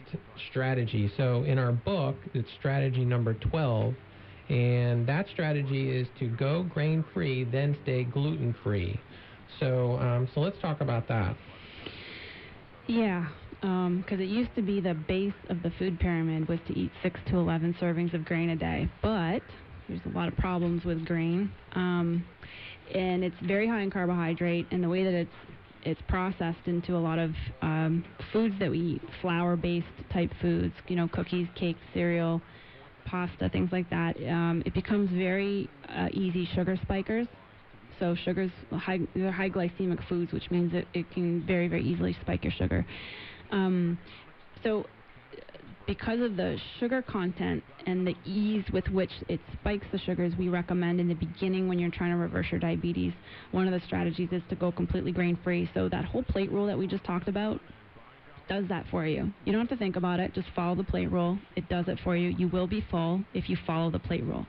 strategy. 0.49 1.11
So 1.17 1.43
in 1.43 1.59
our 1.59 1.71
book, 1.71 2.15
it's 2.33 2.49
strategy 2.57 3.05
number 3.05 3.35
12, 3.35 3.93
and 4.49 5.07
that 5.07 5.27
strategy 5.31 5.95
is 5.95 6.07
to 6.19 6.27
go 6.27 6.63
grain-free, 6.63 7.45
then 7.45 7.77
stay 7.83 8.03
gluten-free. 8.03 8.99
So 9.59 9.97
um, 9.99 10.27
so 10.33 10.41
let's 10.41 10.59
talk 10.61 10.81
about 10.81 11.07
that. 11.07 11.37
Yeah, 12.87 13.27
because 13.61 14.19
it 14.19 14.27
used 14.27 14.53
to 14.55 14.61
be 14.61 14.79
the 14.79 14.93
base 14.93 15.33
of 15.49 15.63
the 15.63 15.71
food 15.79 15.99
pyramid 15.99 16.47
was 16.47 16.59
to 16.67 16.77
eat 16.77 16.91
6 17.01 17.19
to 17.29 17.37
11 17.37 17.75
servings 17.81 18.13
of 18.13 18.25
grain 18.25 18.49
a 18.51 18.55
day. 18.55 18.89
But 19.01 19.41
there's 19.87 20.01
a 20.05 20.09
lot 20.09 20.27
of 20.27 20.35
problems 20.37 20.83
with 20.83 21.05
grain. 21.05 21.51
Um, 21.73 22.23
and 22.93 23.23
it's 23.23 23.35
very 23.43 23.67
high 23.67 23.81
in 23.81 23.89
carbohydrate, 23.89 24.67
and 24.71 24.83
the 24.83 24.89
way 24.89 25.03
that 25.03 25.13
it's 25.13 25.31
it's 25.85 26.01
processed 26.07 26.65
into 26.65 26.95
a 26.95 26.97
lot 26.97 27.19
of 27.19 27.31
um, 27.61 28.03
foods 28.33 28.55
that 28.59 28.71
we 28.71 28.79
eat, 28.79 29.01
flour-based 29.21 29.85
type 30.11 30.31
foods, 30.41 30.73
you 30.87 30.95
know, 30.95 31.07
cookies, 31.07 31.47
cakes, 31.53 31.79
cereal, 31.93 32.41
pasta, 33.05 33.49
things 33.49 33.71
like 33.71 33.87
that. 33.91 34.17
Um, 34.17 34.63
it 34.65 34.73
becomes 34.73 35.11
very 35.11 35.69
uh, 35.87 36.07
easy 36.11 36.49
sugar 36.55 36.75
spikers. 36.81 37.27
So 37.99 38.15
sugars, 38.25 38.49
high, 38.71 38.99
they're 39.15 39.31
high 39.31 39.51
glycemic 39.51 40.05
foods, 40.09 40.31
which 40.33 40.49
means 40.49 40.71
that 40.73 40.85
it 40.95 41.09
can 41.11 41.45
very, 41.45 41.67
very 41.67 41.83
easily 41.83 42.17
spike 42.21 42.43
your 42.43 42.53
sugar. 42.53 42.83
Um, 43.51 43.97
so 44.63 44.85
because 45.87 46.19
of 46.21 46.35
the 46.35 46.57
sugar 46.79 47.01
content 47.01 47.63
and 47.85 48.05
the 48.05 48.15
ease 48.25 48.63
with 48.73 48.87
which 48.89 49.11
it 49.27 49.39
spikes 49.59 49.85
the 49.91 49.99
sugars, 49.99 50.33
we 50.37 50.49
recommend 50.49 50.99
in 50.99 51.07
the 51.07 51.13
beginning 51.13 51.67
when 51.67 51.79
you're 51.79 51.91
trying 51.91 52.11
to 52.11 52.17
reverse 52.17 52.47
your 52.51 52.59
diabetes, 52.59 53.13
one 53.51 53.67
of 53.67 53.79
the 53.79 53.85
strategies 53.85 54.29
is 54.31 54.41
to 54.49 54.55
go 54.55 54.71
completely 54.71 55.11
grain 55.11 55.37
free. 55.43 55.69
So 55.73 55.89
that 55.89 56.05
whole 56.05 56.23
plate 56.23 56.51
rule 56.51 56.65
that 56.67 56.77
we 56.77 56.87
just 56.87 57.03
talked 57.03 57.27
about 57.27 57.59
does 58.47 58.65
that 58.69 58.85
for 58.91 59.05
you. 59.05 59.31
You 59.43 59.51
don't 59.51 59.61
have 59.61 59.69
to 59.69 59.77
think 59.77 59.95
about 59.95 60.19
it, 60.19 60.33
just 60.33 60.47
follow 60.55 60.75
the 60.75 60.83
plate 60.83 61.11
rule. 61.11 61.37
It 61.55 61.67
does 61.69 61.87
it 61.87 61.99
for 62.03 62.15
you. 62.15 62.29
You 62.29 62.47
will 62.47 62.67
be 62.67 62.85
full 62.91 63.23
if 63.33 63.49
you 63.49 63.57
follow 63.65 63.89
the 63.89 63.99
plate 63.99 64.23
rule. 64.23 64.45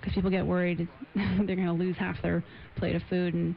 Because 0.00 0.14
people 0.14 0.30
get 0.30 0.46
worried 0.46 0.88
they're 1.14 1.56
going 1.56 1.66
to 1.66 1.72
lose 1.72 1.96
half 1.96 2.20
their 2.22 2.44
plate 2.76 2.96
of 2.96 3.02
food 3.08 3.34
and, 3.34 3.54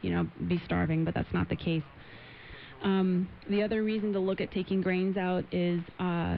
you 0.00 0.10
know, 0.10 0.26
be 0.48 0.60
starving, 0.64 1.04
but 1.04 1.14
that's 1.14 1.32
not 1.32 1.48
the 1.48 1.56
case. 1.56 1.82
Um, 2.82 3.28
the 3.48 3.62
other 3.62 3.82
reason 3.82 4.12
to 4.12 4.18
look 4.18 4.40
at 4.40 4.50
taking 4.50 4.80
grains 4.80 5.16
out 5.16 5.44
is 5.52 5.80
uh, 5.98 6.36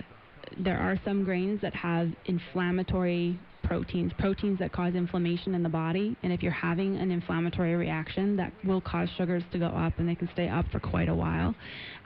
there 0.58 0.78
are 0.78 1.00
some 1.04 1.24
grains 1.24 1.60
that 1.62 1.74
have 1.74 2.10
inflammatory 2.26 3.38
proteins, 3.64 4.12
proteins 4.18 4.58
that 4.58 4.72
cause 4.72 4.94
inflammation 4.94 5.54
in 5.54 5.62
the 5.62 5.68
body. 5.68 6.16
And 6.22 6.32
if 6.32 6.42
you're 6.42 6.52
having 6.52 6.96
an 6.96 7.10
inflammatory 7.10 7.74
reaction, 7.74 8.36
that 8.36 8.52
will 8.64 8.80
cause 8.80 9.08
sugars 9.16 9.42
to 9.52 9.58
go 9.58 9.66
up, 9.66 9.98
and 9.98 10.08
they 10.08 10.14
can 10.14 10.28
stay 10.32 10.48
up 10.48 10.66
for 10.70 10.80
quite 10.80 11.08
a 11.08 11.14
while, 11.14 11.54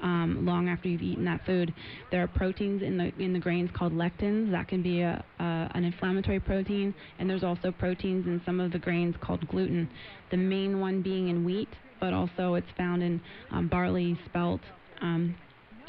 um, 0.02 0.46
long 0.46 0.68
after 0.68 0.88
you've 0.88 1.02
eaten 1.02 1.24
that 1.24 1.44
food. 1.44 1.74
There 2.10 2.22
are 2.22 2.28
proteins 2.28 2.82
in 2.82 2.96
the 2.96 3.12
in 3.18 3.32
the 3.32 3.38
grains 3.40 3.70
called 3.74 3.92
lectins. 3.92 4.50
That 4.50 4.68
can 4.68 4.82
be 4.82 5.00
a, 5.00 5.24
a 5.40 5.70
an 5.74 5.84
inflammatory 5.84 6.40
protein, 6.40 6.94
and 7.18 7.28
there's 7.28 7.44
also 7.44 7.72
proteins 7.72 8.26
in 8.26 8.40
some 8.46 8.60
of 8.60 8.72
the 8.72 8.78
grains 8.78 9.16
called 9.20 9.46
gluten. 9.48 9.90
The 10.30 10.36
main 10.36 10.80
one 10.80 11.02
being 11.02 11.28
in 11.28 11.44
wheat, 11.44 11.68
but 12.00 12.12
also 12.12 12.54
it's 12.54 12.70
found 12.76 13.02
in 13.02 13.20
um, 13.50 13.68
barley, 13.68 14.18
spelt, 14.26 14.60
um, 15.00 15.34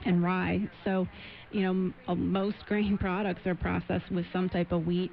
and 0.05 0.23
rye. 0.23 0.67
So 0.85 1.07
you 1.51 1.61
know, 1.61 1.69
m- 1.71 1.93
uh, 2.07 2.15
most 2.15 2.57
grain 2.67 2.97
products 2.97 3.45
are 3.45 3.55
processed 3.55 4.11
with 4.11 4.25
some 4.31 4.49
type 4.49 4.71
of 4.71 4.85
wheat 4.85 5.11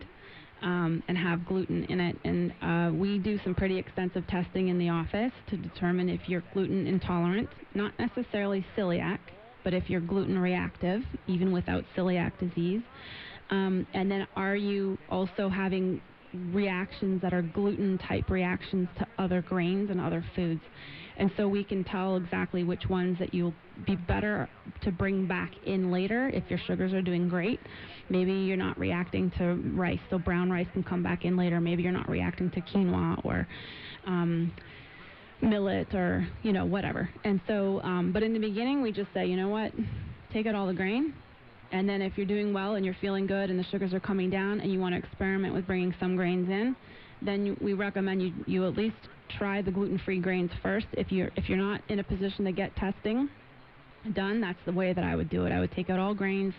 um, 0.63 1.03
and 1.09 1.17
have 1.17 1.45
gluten 1.47 1.85
in 1.85 2.01
it. 2.01 2.17
And 2.25 2.53
uh, 2.63 2.95
we 2.95 3.19
do 3.19 3.39
some 3.45 3.55
pretty 3.55 3.79
extensive 3.79 4.27
testing 4.29 4.69
in 4.69 4.79
the 4.79 4.89
office 4.89 5.33
to 5.51 5.57
determine 5.57 6.09
if 6.09 6.29
you're 6.29 6.43
gluten 6.53 6.87
intolerant, 6.87 7.49
not 7.75 7.93
necessarily 7.99 8.65
celiac, 8.77 9.19
but 9.65 9.75
if 9.75 9.91
you're 9.91 10.01
gluten 10.01 10.39
reactive, 10.39 11.03
even 11.27 11.53
without 11.53 11.85
celiac 11.97 12.39
disease. 12.39 12.83
Um, 13.51 13.87
and 13.95 14.11
then 14.11 14.27
are 14.35 14.57
you 14.57 14.99
also 15.11 15.49
having 15.49 16.01
reactions 16.53 17.23
that 17.23 17.33
are 17.33 17.43
gluten 17.43 17.99
type 17.99 18.31
reactions 18.31 18.89
to 18.99 19.07
other 19.19 19.43
grains 19.43 19.91
and 19.91 20.01
other 20.01 20.25
foods? 20.35 20.61
And 21.19 21.31
so 21.37 21.49
we 21.49 21.65
can 21.65 21.83
tell 21.83 22.17
exactly 22.17 22.63
which 22.63 22.89
ones 22.89 23.19
that 23.19 23.33
you'll 23.33 23.55
be 23.87 23.97
better 23.97 24.49
to 24.83 24.93
bring 24.93 25.27
back 25.27 25.53
in 25.65 25.91
later 25.91 26.29
if 26.29 26.45
your 26.51 26.59
sugars 26.67 26.93
are 26.93 27.01
doing 27.01 27.29
great. 27.29 27.59
Maybe 28.11 28.33
you're 28.33 28.57
not 28.57 28.79
reacting 28.79 29.31
to 29.39 29.55
rice, 29.75 29.99
so 30.11 30.19
brown 30.19 30.51
rice 30.51 30.67
can 30.73 30.83
come 30.83 31.03
back 31.03 31.25
in 31.25 31.37
later. 31.37 31.61
Maybe 31.61 31.83
you're 31.83 31.93
not 31.93 32.09
reacting 32.09 32.51
to 32.51 32.61
quinoa 32.61 33.25
or 33.25 33.49
um, 34.07 34.53
millet 35.41 35.95
or, 35.95 36.27
you 36.43 36.53
know, 36.53 36.67
whatever. 36.67 37.09
And 37.25 37.41
so, 37.47 37.81
um, 37.83 38.13
but 38.13 38.23
in 38.23 38.33
the 38.33 38.39
beginning, 38.39 38.83
we 38.83 38.93
just 38.93 39.09
say, 39.15 39.27
you 39.27 39.37
know 39.37 39.49
what, 39.49 39.73
take 40.33 40.47
out 40.47 40.55
all 40.55 40.67
the 40.67 40.75
grain. 40.75 41.15
And 41.73 41.89
then 41.89 42.03
if 42.03 42.17
you're 42.17 42.27
doing 42.27 42.53
well 42.53 42.75
and 42.75 42.85
you're 42.85 42.97
feeling 43.01 43.27
good 43.27 43.51
and 43.51 43.59
the 43.59 43.65
sugars 43.65 43.93
are 43.93 44.01
coming 44.01 44.31
down 44.31 44.61
and 44.61 44.73
you 44.73 44.79
want 44.79 44.95
to 44.95 44.99
experiment 44.99 45.55
with 45.55 45.67
bringing 45.67 45.95
some 45.99 46.17
grains 46.17 46.49
in, 46.49 46.77
then 47.23 47.57
we 47.61 47.73
recommend 47.73 48.23
you, 48.23 48.33
you 48.47 48.67
at 48.67 48.77
least 48.77 48.97
try 49.39 49.63
the 49.63 49.71
gluten-free 49.71 50.21
grains 50.21 50.51
first. 50.63 50.87
If 50.93 51.11
you're 51.11 51.31
if 51.37 51.49
you're 51.49 51.59
not 51.59 51.81
in 51.89 51.99
a 51.99 52.05
position 52.05 52.45
to 52.45 52.53
get 52.53 52.75
testing 52.77 53.29
done, 54.15 54.41
that's 54.41 54.59
the 54.67 54.73
way 54.73 54.93
that 54.93 55.05
I 55.05 55.17
would 55.17 55.29
do 55.31 55.47
it. 55.47 55.53
I 55.53 55.61
would 55.61 55.73
take 55.73 55.91
out 55.91 55.99
all 55.99 56.15
grains, 56.15 56.55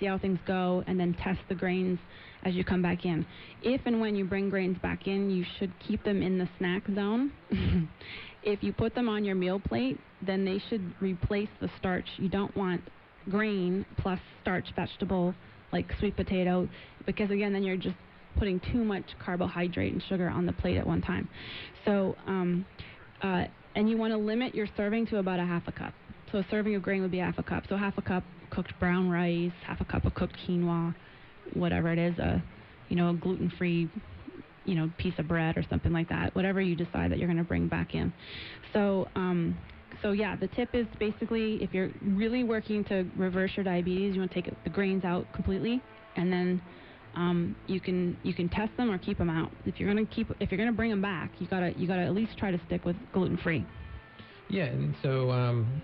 see 0.00 0.06
how 0.06 0.18
things 0.18 0.38
go, 0.46 0.82
and 0.86 0.98
then 0.98 1.14
test 1.22 1.40
the 1.48 1.54
grains 1.54 1.98
as 2.44 2.54
you 2.54 2.64
come 2.64 2.80
back 2.80 3.04
in. 3.04 3.26
If 3.62 3.82
and 3.86 4.00
when 4.00 4.16
you 4.16 4.24
bring 4.24 4.48
grains 4.48 4.78
back 4.78 5.06
in, 5.06 5.30
you 5.30 5.44
should 5.58 5.72
keep 5.86 6.02
them 6.04 6.22
in 6.22 6.38
the 6.38 6.48
snack 6.58 6.82
zone. 6.94 7.32
if 8.42 8.62
you 8.62 8.72
put 8.72 8.94
them 8.94 9.08
on 9.08 9.24
your 9.24 9.34
meal 9.34 9.60
plate, 9.60 9.98
then 10.22 10.44
they 10.44 10.62
should 10.70 10.94
replace 11.00 11.48
the 11.60 11.68
starch. 11.78 12.06
You 12.16 12.28
don't 12.28 12.56
want 12.56 12.80
grain 13.30 13.84
plus 13.98 14.20
starch 14.42 14.66
vegetable 14.74 15.34
like 15.72 15.86
sweet 15.98 16.16
potato 16.16 16.68
because 17.06 17.30
again 17.30 17.52
then 17.52 17.62
you're 17.62 17.76
just 17.76 17.96
putting 18.38 18.60
too 18.72 18.84
much 18.84 19.04
carbohydrate 19.24 19.92
and 19.92 20.02
sugar 20.08 20.28
on 20.28 20.46
the 20.46 20.52
plate 20.52 20.76
at 20.76 20.86
one 20.86 21.00
time. 21.00 21.28
So, 21.84 22.16
um, 22.26 22.66
uh, 23.22 23.44
and 23.74 23.88
you 23.88 23.96
want 23.96 24.12
to 24.12 24.18
limit 24.18 24.54
your 24.54 24.66
serving 24.76 25.06
to 25.08 25.18
about 25.18 25.40
a 25.40 25.44
half 25.44 25.66
a 25.66 25.72
cup. 25.72 25.94
So 26.32 26.38
a 26.38 26.46
serving 26.50 26.74
of 26.74 26.82
grain 26.82 27.02
would 27.02 27.10
be 27.10 27.18
half 27.18 27.38
a 27.38 27.42
cup. 27.42 27.64
So 27.68 27.76
half 27.76 27.96
a 27.98 28.02
cup 28.02 28.24
cooked 28.50 28.72
brown 28.78 29.08
rice, 29.08 29.52
half 29.64 29.80
a 29.80 29.84
cup 29.84 30.04
of 30.04 30.14
cooked 30.14 30.36
quinoa, 30.46 30.94
whatever 31.54 31.92
it 31.92 31.98
is, 31.98 32.18
a 32.18 32.42
you 32.88 32.96
know 32.96 33.10
a 33.10 33.14
gluten-free 33.14 33.90
you 34.64 34.74
know 34.74 34.90
piece 34.98 35.14
of 35.18 35.28
bread 35.28 35.56
or 35.56 35.64
something 35.68 35.92
like 35.92 36.08
that. 36.08 36.34
Whatever 36.34 36.60
you 36.60 36.74
decide 36.74 37.12
that 37.12 37.18
you're 37.18 37.28
going 37.28 37.38
to 37.38 37.44
bring 37.44 37.68
back 37.68 37.94
in. 37.94 38.12
So. 38.72 39.08
Um, 39.14 39.56
so 40.02 40.12
yeah, 40.12 40.36
the 40.36 40.48
tip 40.48 40.70
is 40.74 40.86
basically 40.98 41.62
if 41.62 41.72
you're 41.72 41.90
really 42.02 42.44
working 42.44 42.84
to 42.84 43.06
reverse 43.16 43.50
your 43.56 43.64
diabetes, 43.64 44.14
you 44.14 44.20
want 44.20 44.32
to 44.32 44.42
take 44.42 44.64
the 44.64 44.70
grains 44.70 45.04
out 45.04 45.26
completely, 45.32 45.82
and 46.16 46.32
then 46.32 46.60
um, 47.14 47.56
you 47.66 47.80
can 47.80 48.16
you 48.22 48.34
can 48.34 48.48
test 48.48 48.76
them 48.76 48.90
or 48.90 48.98
keep 48.98 49.18
them 49.18 49.30
out. 49.30 49.50
If 49.64 49.80
you're 49.80 49.88
gonna 49.88 50.06
keep 50.06 50.30
if 50.40 50.50
you're 50.50 50.58
gonna 50.58 50.72
bring 50.72 50.90
them 50.90 51.02
back, 51.02 51.30
you 51.38 51.46
gotta 51.46 51.72
you 51.76 51.86
gotta 51.86 52.02
at 52.02 52.14
least 52.14 52.36
try 52.38 52.50
to 52.50 52.60
stick 52.66 52.84
with 52.84 52.96
gluten 53.12 53.38
free. 53.38 53.64
Yeah, 54.48 54.64
and 54.64 54.94
so 55.02 55.30
um, 55.30 55.82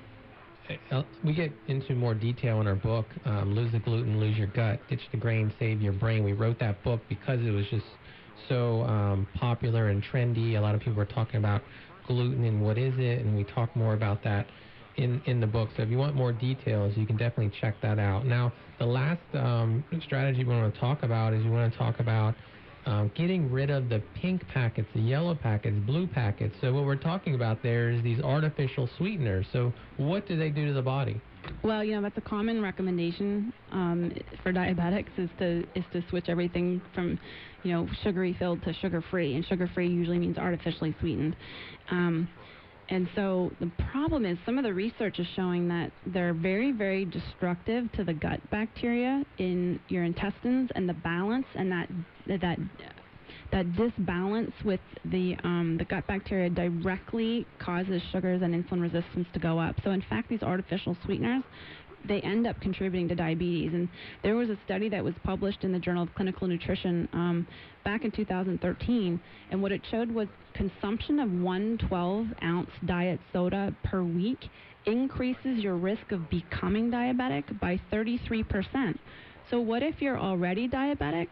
uh, 0.90 1.02
we 1.24 1.34
get 1.34 1.52
into 1.68 1.94
more 1.94 2.14
detail 2.14 2.60
in 2.60 2.66
our 2.66 2.76
book, 2.76 3.06
um, 3.24 3.54
Lose 3.54 3.72
the 3.72 3.80
Gluten, 3.80 4.20
Lose 4.20 4.36
Your 4.36 4.46
Gut, 4.48 4.80
Ditch 4.88 5.00
the 5.10 5.16
Grain, 5.16 5.52
Save 5.58 5.82
Your 5.82 5.92
Brain. 5.92 6.22
We 6.22 6.32
wrote 6.32 6.58
that 6.60 6.82
book 6.84 7.00
because 7.08 7.40
it 7.40 7.50
was 7.50 7.66
just 7.70 7.84
so 8.48 8.82
um, 8.82 9.26
popular 9.34 9.88
and 9.88 10.02
trendy. 10.02 10.56
A 10.56 10.60
lot 10.60 10.74
of 10.74 10.80
people 10.80 10.94
were 10.94 11.04
talking 11.04 11.36
about 11.36 11.62
gluten 12.06 12.44
and 12.44 12.60
what 12.62 12.78
is 12.78 12.94
it, 12.98 13.24
and 13.24 13.36
we 13.36 13.44
talk 13.44 13.74
more 13.76 13.94
about 13.94 14.22
that 14.24 14.46
in, 14.96 15.22
in 15.26 15.40
the 15.40 15.46
book. 15.46 15.70
So 15.76 15.82
if 15.82 15.88
you 15.88 15.98
want 15.98 16.14
more 16.14 16.32
details, 16.32 16.96
you 16.96 17.06
can 17.06 17.16
definitely 17.16 17.52
check 17.60 17.80
that 17.82 17.98
out. 17.98 18.26
Now, 18.26 18.52
the 18.78 18.86
last 18.86 19.22
um, 19.34 19.84
strategy 20.04 20.44
we 20.44 20.54
want 20.54 20.72
to 20.72 20.80
talk 20.80 21.02
about 21.02 21.32
is 21.32 21.44
we 21.44 21.50
want 21.50 21.72
to 21.72 21.78
talk 21.78 22.00
about 22.00 22.34
um, 22.84 23.10
getting 23.14 23.50
rid 23.50 23.70
of 23.70 23.88
the 23.88 24.00
pink 24.14 24.46
packets, 24.48 24.88
the 24.94 25.00
yellow 25.00 25.34
packets, 25.34 25.76
blue 25.86 26.06
packets. 26.06 26.54
So 26.60 26.72
what 26.72 26.84
we're 26.84 26.96
talking 26.96 27.34
about 27.34 27.62
there 27.62 27.90
is 27.90 28.02
these 28.02 28.20
artificial 28.20 28.88
sweeteners. 28.98 29.46
So 29.52 29.72
what 29.96 30.26
do 30.26 30.36
they 30.36 30.50
do 30.50 30.66
to 30.66 30.72
the 30.72 30.82
body? 30.82 31.20
Well, 31.62 31.84
you 31.84 31.94
know 31.94 32.02
that's 32.02 32.18
a 32.18 32.28
common 32.28 32.62
recommendation 32.62 33.52
um, 33.70 34.12
for 34.42 34.52
diabetics 34.52 35.10
is 35.16 35.30
to 35.38 35.64
is 35.74 35.84
to 35.92 36.02
switch 36.10 36.28
everything 36.28 36.80
from, 36.94 37.18
you 37.62 37.72
know, 37.72 37.88
sugary 38.02 38.34
filled 38.38 38.62
to 38.64 38.72
sugar 38.74 39.02
free, 39.10 39.34
and 39.34 39.46
sugar 39.46 39.70
free 39.74 39.88
usually 39.88 40.18
means 40.18 40.38
artificially 40.38 40.94
sweetened. 41.00 41.36
Um, 41.90 42.28
and 42.88 43.08
so 43.14 43.52
the 43.60 43.70
problem 43.90 44.26
is 44.26 44.36
some 44.44 44.58
of 44.58 44.64
the 44.64 44.74
research 44.74 45.18
is 45.18 45.26
showing 45.34 45.68
that 45.68 45.92
they're 46.06 46.34
very, 46.34 46.72
very 46.72 47.04
destructive 47.04 47.90
to 47.92 48.04
the 48.04 48.12
gut 48.12 48.40
bacteria 48.50 49.24
in 49.38 49.80
your 49.88 50.04
intestines 50.04 50.70
and 50.74 50.88
the 50.88 50.94
balance 50.94 51.46
and 51.54 51.70
that 51.72 51.88
that 52.26 52.58
that 53.52 53.66
disbalance 53.72 54.52
with 54.64 54.80
the 55.04 55.36
um, 55.44 55.76
the 55.78 55.84
gut 55.84 56.06
bacteria 56.06 56.50
directly 56.50 57.46
causes 57.58 58.02
sugars 58.10 58.42
and 58.42 58.54
insulin 58.54 58.80
resistance 58.80 59.28
to 59.34 59.38
go 59.38 59.58
up. 59.58 59.76
So 59.84 59.90
in 59.90 60.02
fact, 60.08 60.28
these 60.28 60.42
artificial 60.42 60.96
sweeteners 61.04 61.42
they 62.06 62.20
end 62.20 62.46
up 62.46 62.60
contributing 62.60 63.08
to 63.08 63.14
diabetes. 63.14 63.72
And 63.74 63.88
there 64.22 64.34
was 64.34 64.50
a 64.50 64.58
study 64.64 64.88
that 64.88 65.02
was 65.04 65.14
published 65.24 65.64
in 65.64 65.72
the 65.72 65.78
Journal 65.78 66.02
of 66.02 66.14
Clinical 66.14 66.48
Nutrition 66.48 67.08
um, 67.12 67.46
back 67.84 68.04
in 68.04 68.10
2013, 68.10 69.20
and 69.50 69.62
what 69.62 69.72
it 69.72 69.82
showed 69.90 70.10
was 70.10 70.28
consumption 70.54 71.18
of 71.18 71.30
one 71.30 71.78
12 71.88 72.26
ounce 72.42 72.70
diet 72.86 73.20
soda 73.32 73.74
per 73.84 74.02
week 74.02 74.38
increases 74.86 75.58
your 75.58 75.76
risk 75.76 76.10
of 76.10 76.28
becoming 76.28 76.90
diabetic 76.90 77.60
by 77.60 77.80
33%. 77.92 78.98
So, 79.50 79.60
what 79.60 79.82
if 79.82 80.00
you're 80.00 80.18
already 80.18 80.68
diabetic 80.68 81.28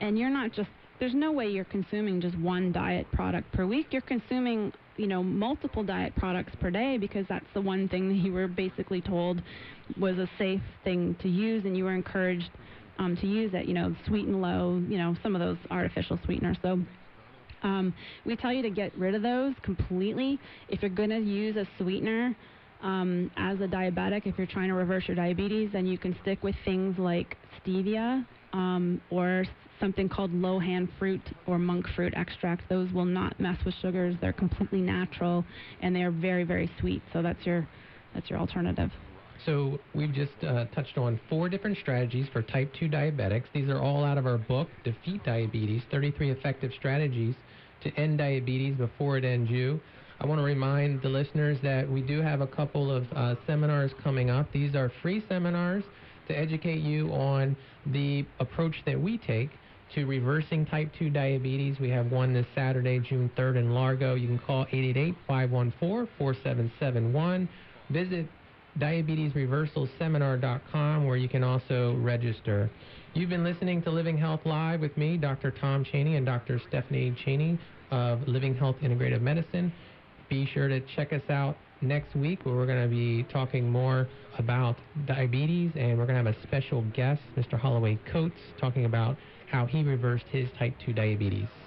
and 0.00 0.18
you're 0.18 0.30
not 0.30 0.52
just 0.52 0.68
there's 1.00 1.14
no 1.14 1.32
way 1.32 1.48
you're 1.48 1.64
consuming 1.64 2.20
just 2.20 2.36
one 2.38 2.72
diet 2.72 3.10
product 3.12 3.52
per 3.52 3.66
week. 3.66 3.88
You're 3.90 4.02
consuming, 4.02 4.72
you 4.96 5.06
know, 5.06 5.22
multiple 5.22 5.82
diet 5.82 6.14
products 6.16 6.52
per 6.60 6.70
day 6.70 6.98
because 6.98 7.26
that's 7.28 7.46
the 7.54 7.60
one 7.60 7.88
thing 7.88 8.08
that 8.10 8.16
you 8.16 8.32
were 8.32 8.48
basically 8.48 9.00
told 9.00 9.42
was 9.98 10.18
a 10.18 10.28
safe 10.38 10.62
thing 10.82 11.16
to 11.20 11.28
use, 11.28 11.64
and 11.64 11.76
you 11.76 11.84
were 11.84 11.94
encouraged 11.94 12.50
um, 12.98 13.16
to 13.16 13.26
use 13.26 13.52
it. 13.54 13.66
You 13.66 13.74
know, 13.74 13.94
Sweet'N 14.06 14.40
Low. 14.40 14.82
You 14.88 14.98
know, 14.98 15.16
some 15.22 15.34
of 15.34 15.40
those 15.40 15.58
artificial 15.70 16.18
sweeteners. 16.24 16.56
So. 16.62 16.80
Um, 17.62 17.94
we 18.26 18.36
tell 18.36 18.52
you 18.52 18.60
to 18.60 18.68
get 18.68 18.94
rid 18.94 19.14
of 19.14 19.22
those 19.22 19.54
completely. 19.62 20.38
If 20.68 20.82
you're 20.82 20.90
going 20.90 21.08
to 21.08 21.18
use 21.18 21.56
a 21.56 21.66
sweetener, 21.78 22.36
um, 22.82 23.30
as 23.38 23.58
a 23.60 23.66
diabetic, 23.66 24.26
if 24.26 24.36
you're 24.36 24.46
trying 24.46 24.68
to 24.68 24.74
reverse 24.74 25.04
your 25.08 25.16
diabetes, 25.16 25.70
then 25.72 25.86
you 25.86 25.96
can 25.96 26.14
stick 26.20 26.42
with 26.42 26.54
things 26.66 26.98
like 26.98 27.38
stevia 27.64 28.26
um, 28.52 29.00
or 29.10 29.46
something 29.80 30.08
called 30.08 30.32
lo 30.32 30.58
han 30.58 30.88
fruit 30.98 31.22
or 31.46 31.58
monk 31.58 31.86
fruit 31.94 32.14
extract. 32.16 32.68
Those 32.68 32.90
will 32.92 33.04
not 33.04 33.38
mess 33.40 33.58
with 33.64 33.74
sugars. 33.80 34.14
They're 34.20 34.32
completely 34.32 34.80
natural 34.80 35.44
and 35.80 35.94
they 35.94 36.02
are 36.02 36.10
very, 36.10 36.44
very 36.44 36.70
sweet. 36.80 37.02
So 37.12 37.22
that's 37.22 37.44
your 37.44 37.66
that's 38.14 38.30
your 38.30 38.38
alternative. 38.38 38.90
So 39.44 39.78
we've 39.94 40.12
just 40.12 40.32
uh, 40.46 40.66
touched 40.66 40.96
on 40.96 41.20
four 41.28 41.48
different 41.48 41.76
strategies 41.78 42.26
for 42.32 42.40
type 42.40 42.72
2 42.78 42.88
diabetics. 42.88 43.44
These 43.52 43.68
are 43.68 43.78
all 43.80 44.04
out 44.04 44.16
of 44.16 44.26
our 44.26 44.38
book, 44.38 44.68
Defeat 44.84 45.24
Diabetes, 45.24 45.82
33 45.90 46.30
Effective 46.30 46.70
Strategies 46.78 47.34
to 47.82 47.90
End 47.96 48.18
Diabetes 48.18 48.76
Before 48.76 49.18
It 49.18 49.24
Ends 49.24 49.50
You. 49.50 49.80
I 50.20 50.26
want 50.26 50.38
to 50.38 50.44
remind 50.44 51.02
the 51.02 51.08
listeners 51.08 51.58
that 51.62 51.90
we 51.90 52.00
do 52.00 52.22
have 52.22 52.40
a 52.40 52.46
couple 52.46 52.90
of 52.90 53.04
uh, 53.14 53.34
seminars 53.46 53.90
coming 54.02 54.30
up. 54.30 54.50
These 54.52 54.74
are 54.74 54.90
free 55.02 55.22
seminars 55.28 55.82
to 56.28 56.38
educate 56.38 56.80
you 56.80 57.08
on 57.08 57.56
the 57.86 58.24
approach 58.38 58.76
that 58.86 58.98
we 58.98 59.18
take 59.18 59.50
to 59.94 60.06
reversing 60.06 60.64
type 60.66 60.90
2 60.98 61.10
diabetes. 61.10 61.78
We 61.80 61.90
have 61.90 62.10
one 62.10 62.32
this 62.32 62.46
Saturday, 62.54 62.98
June 63.00 63.30
3rd 63.36 63.56
in 63.56 63.74
Largo. 63.74 64.14
You 64.14 64.26
can 64.26 64.38
call 64.38 64.64
888-514-4771. 64.66 67.48
Visit 67.90 68.26
diabetesreversalseminar.com 68.78 71.06
where 71.06 71.16
you 71.16 71.28
can 71.28 71.44
also 71.44 71.96
register. 72.00 72.70
You've 73.14 73.30
been 73.30 73.44
listening 73.44 73.82
to 73.82 73.90
Living 73.90 74.18
Health 74.18 74.40
Live 74.44 74.80
with 74.80 74.96
me, 74.96 75.16
Dr. 75.16 75.52
Tom 75.52 75.84
Cheney, 75.84 76.16
and 76.16 76.26
Dr. 76.26 76.60
Stephanie 76.68 77.14
Cheney 77.24 77.56
of 77.92 78.26
Living 78.26 78.56
Health 78.56 78.74
Integrative 78.82 79.20
Medicine. 79.20 79.72
Be 80.28 80.46
sure 80.52 80.66
to 80.68 80.80
check 80.96 81.12
us 81.12 81.22
out 81.28 81.56
next 81.80 82.16
week 82.16 82.44
where 82.44 82.56
we're 82.56 82.66
going 82.66 82.82
to 82.82 82.88
be 82.88 83.22
talking 83.32 83.70
more 83.70 84.08
about 84.38 84.76
diabetes 85.06 85.70
and 85.76 85.96
we're 85.98 86.06
going 86.06 86.18
to 86.18 86.24
have 86.24 86.34
a 86.34 86.42
special 86.42 86.82
guest, 86.94 87.20
Mr. 87.36 87.56
Holloway 87.58 87.98
Coates, 88.10 88.40
talking 88.58 88.86
about 88.86 89.16
how 89.46 89.66
he 89.66 89.82
reversed 89.82 90.26
his 90.30 90.50
type 90.58 90.76
2 90.84 90.92
diabetes. 90.92 91.63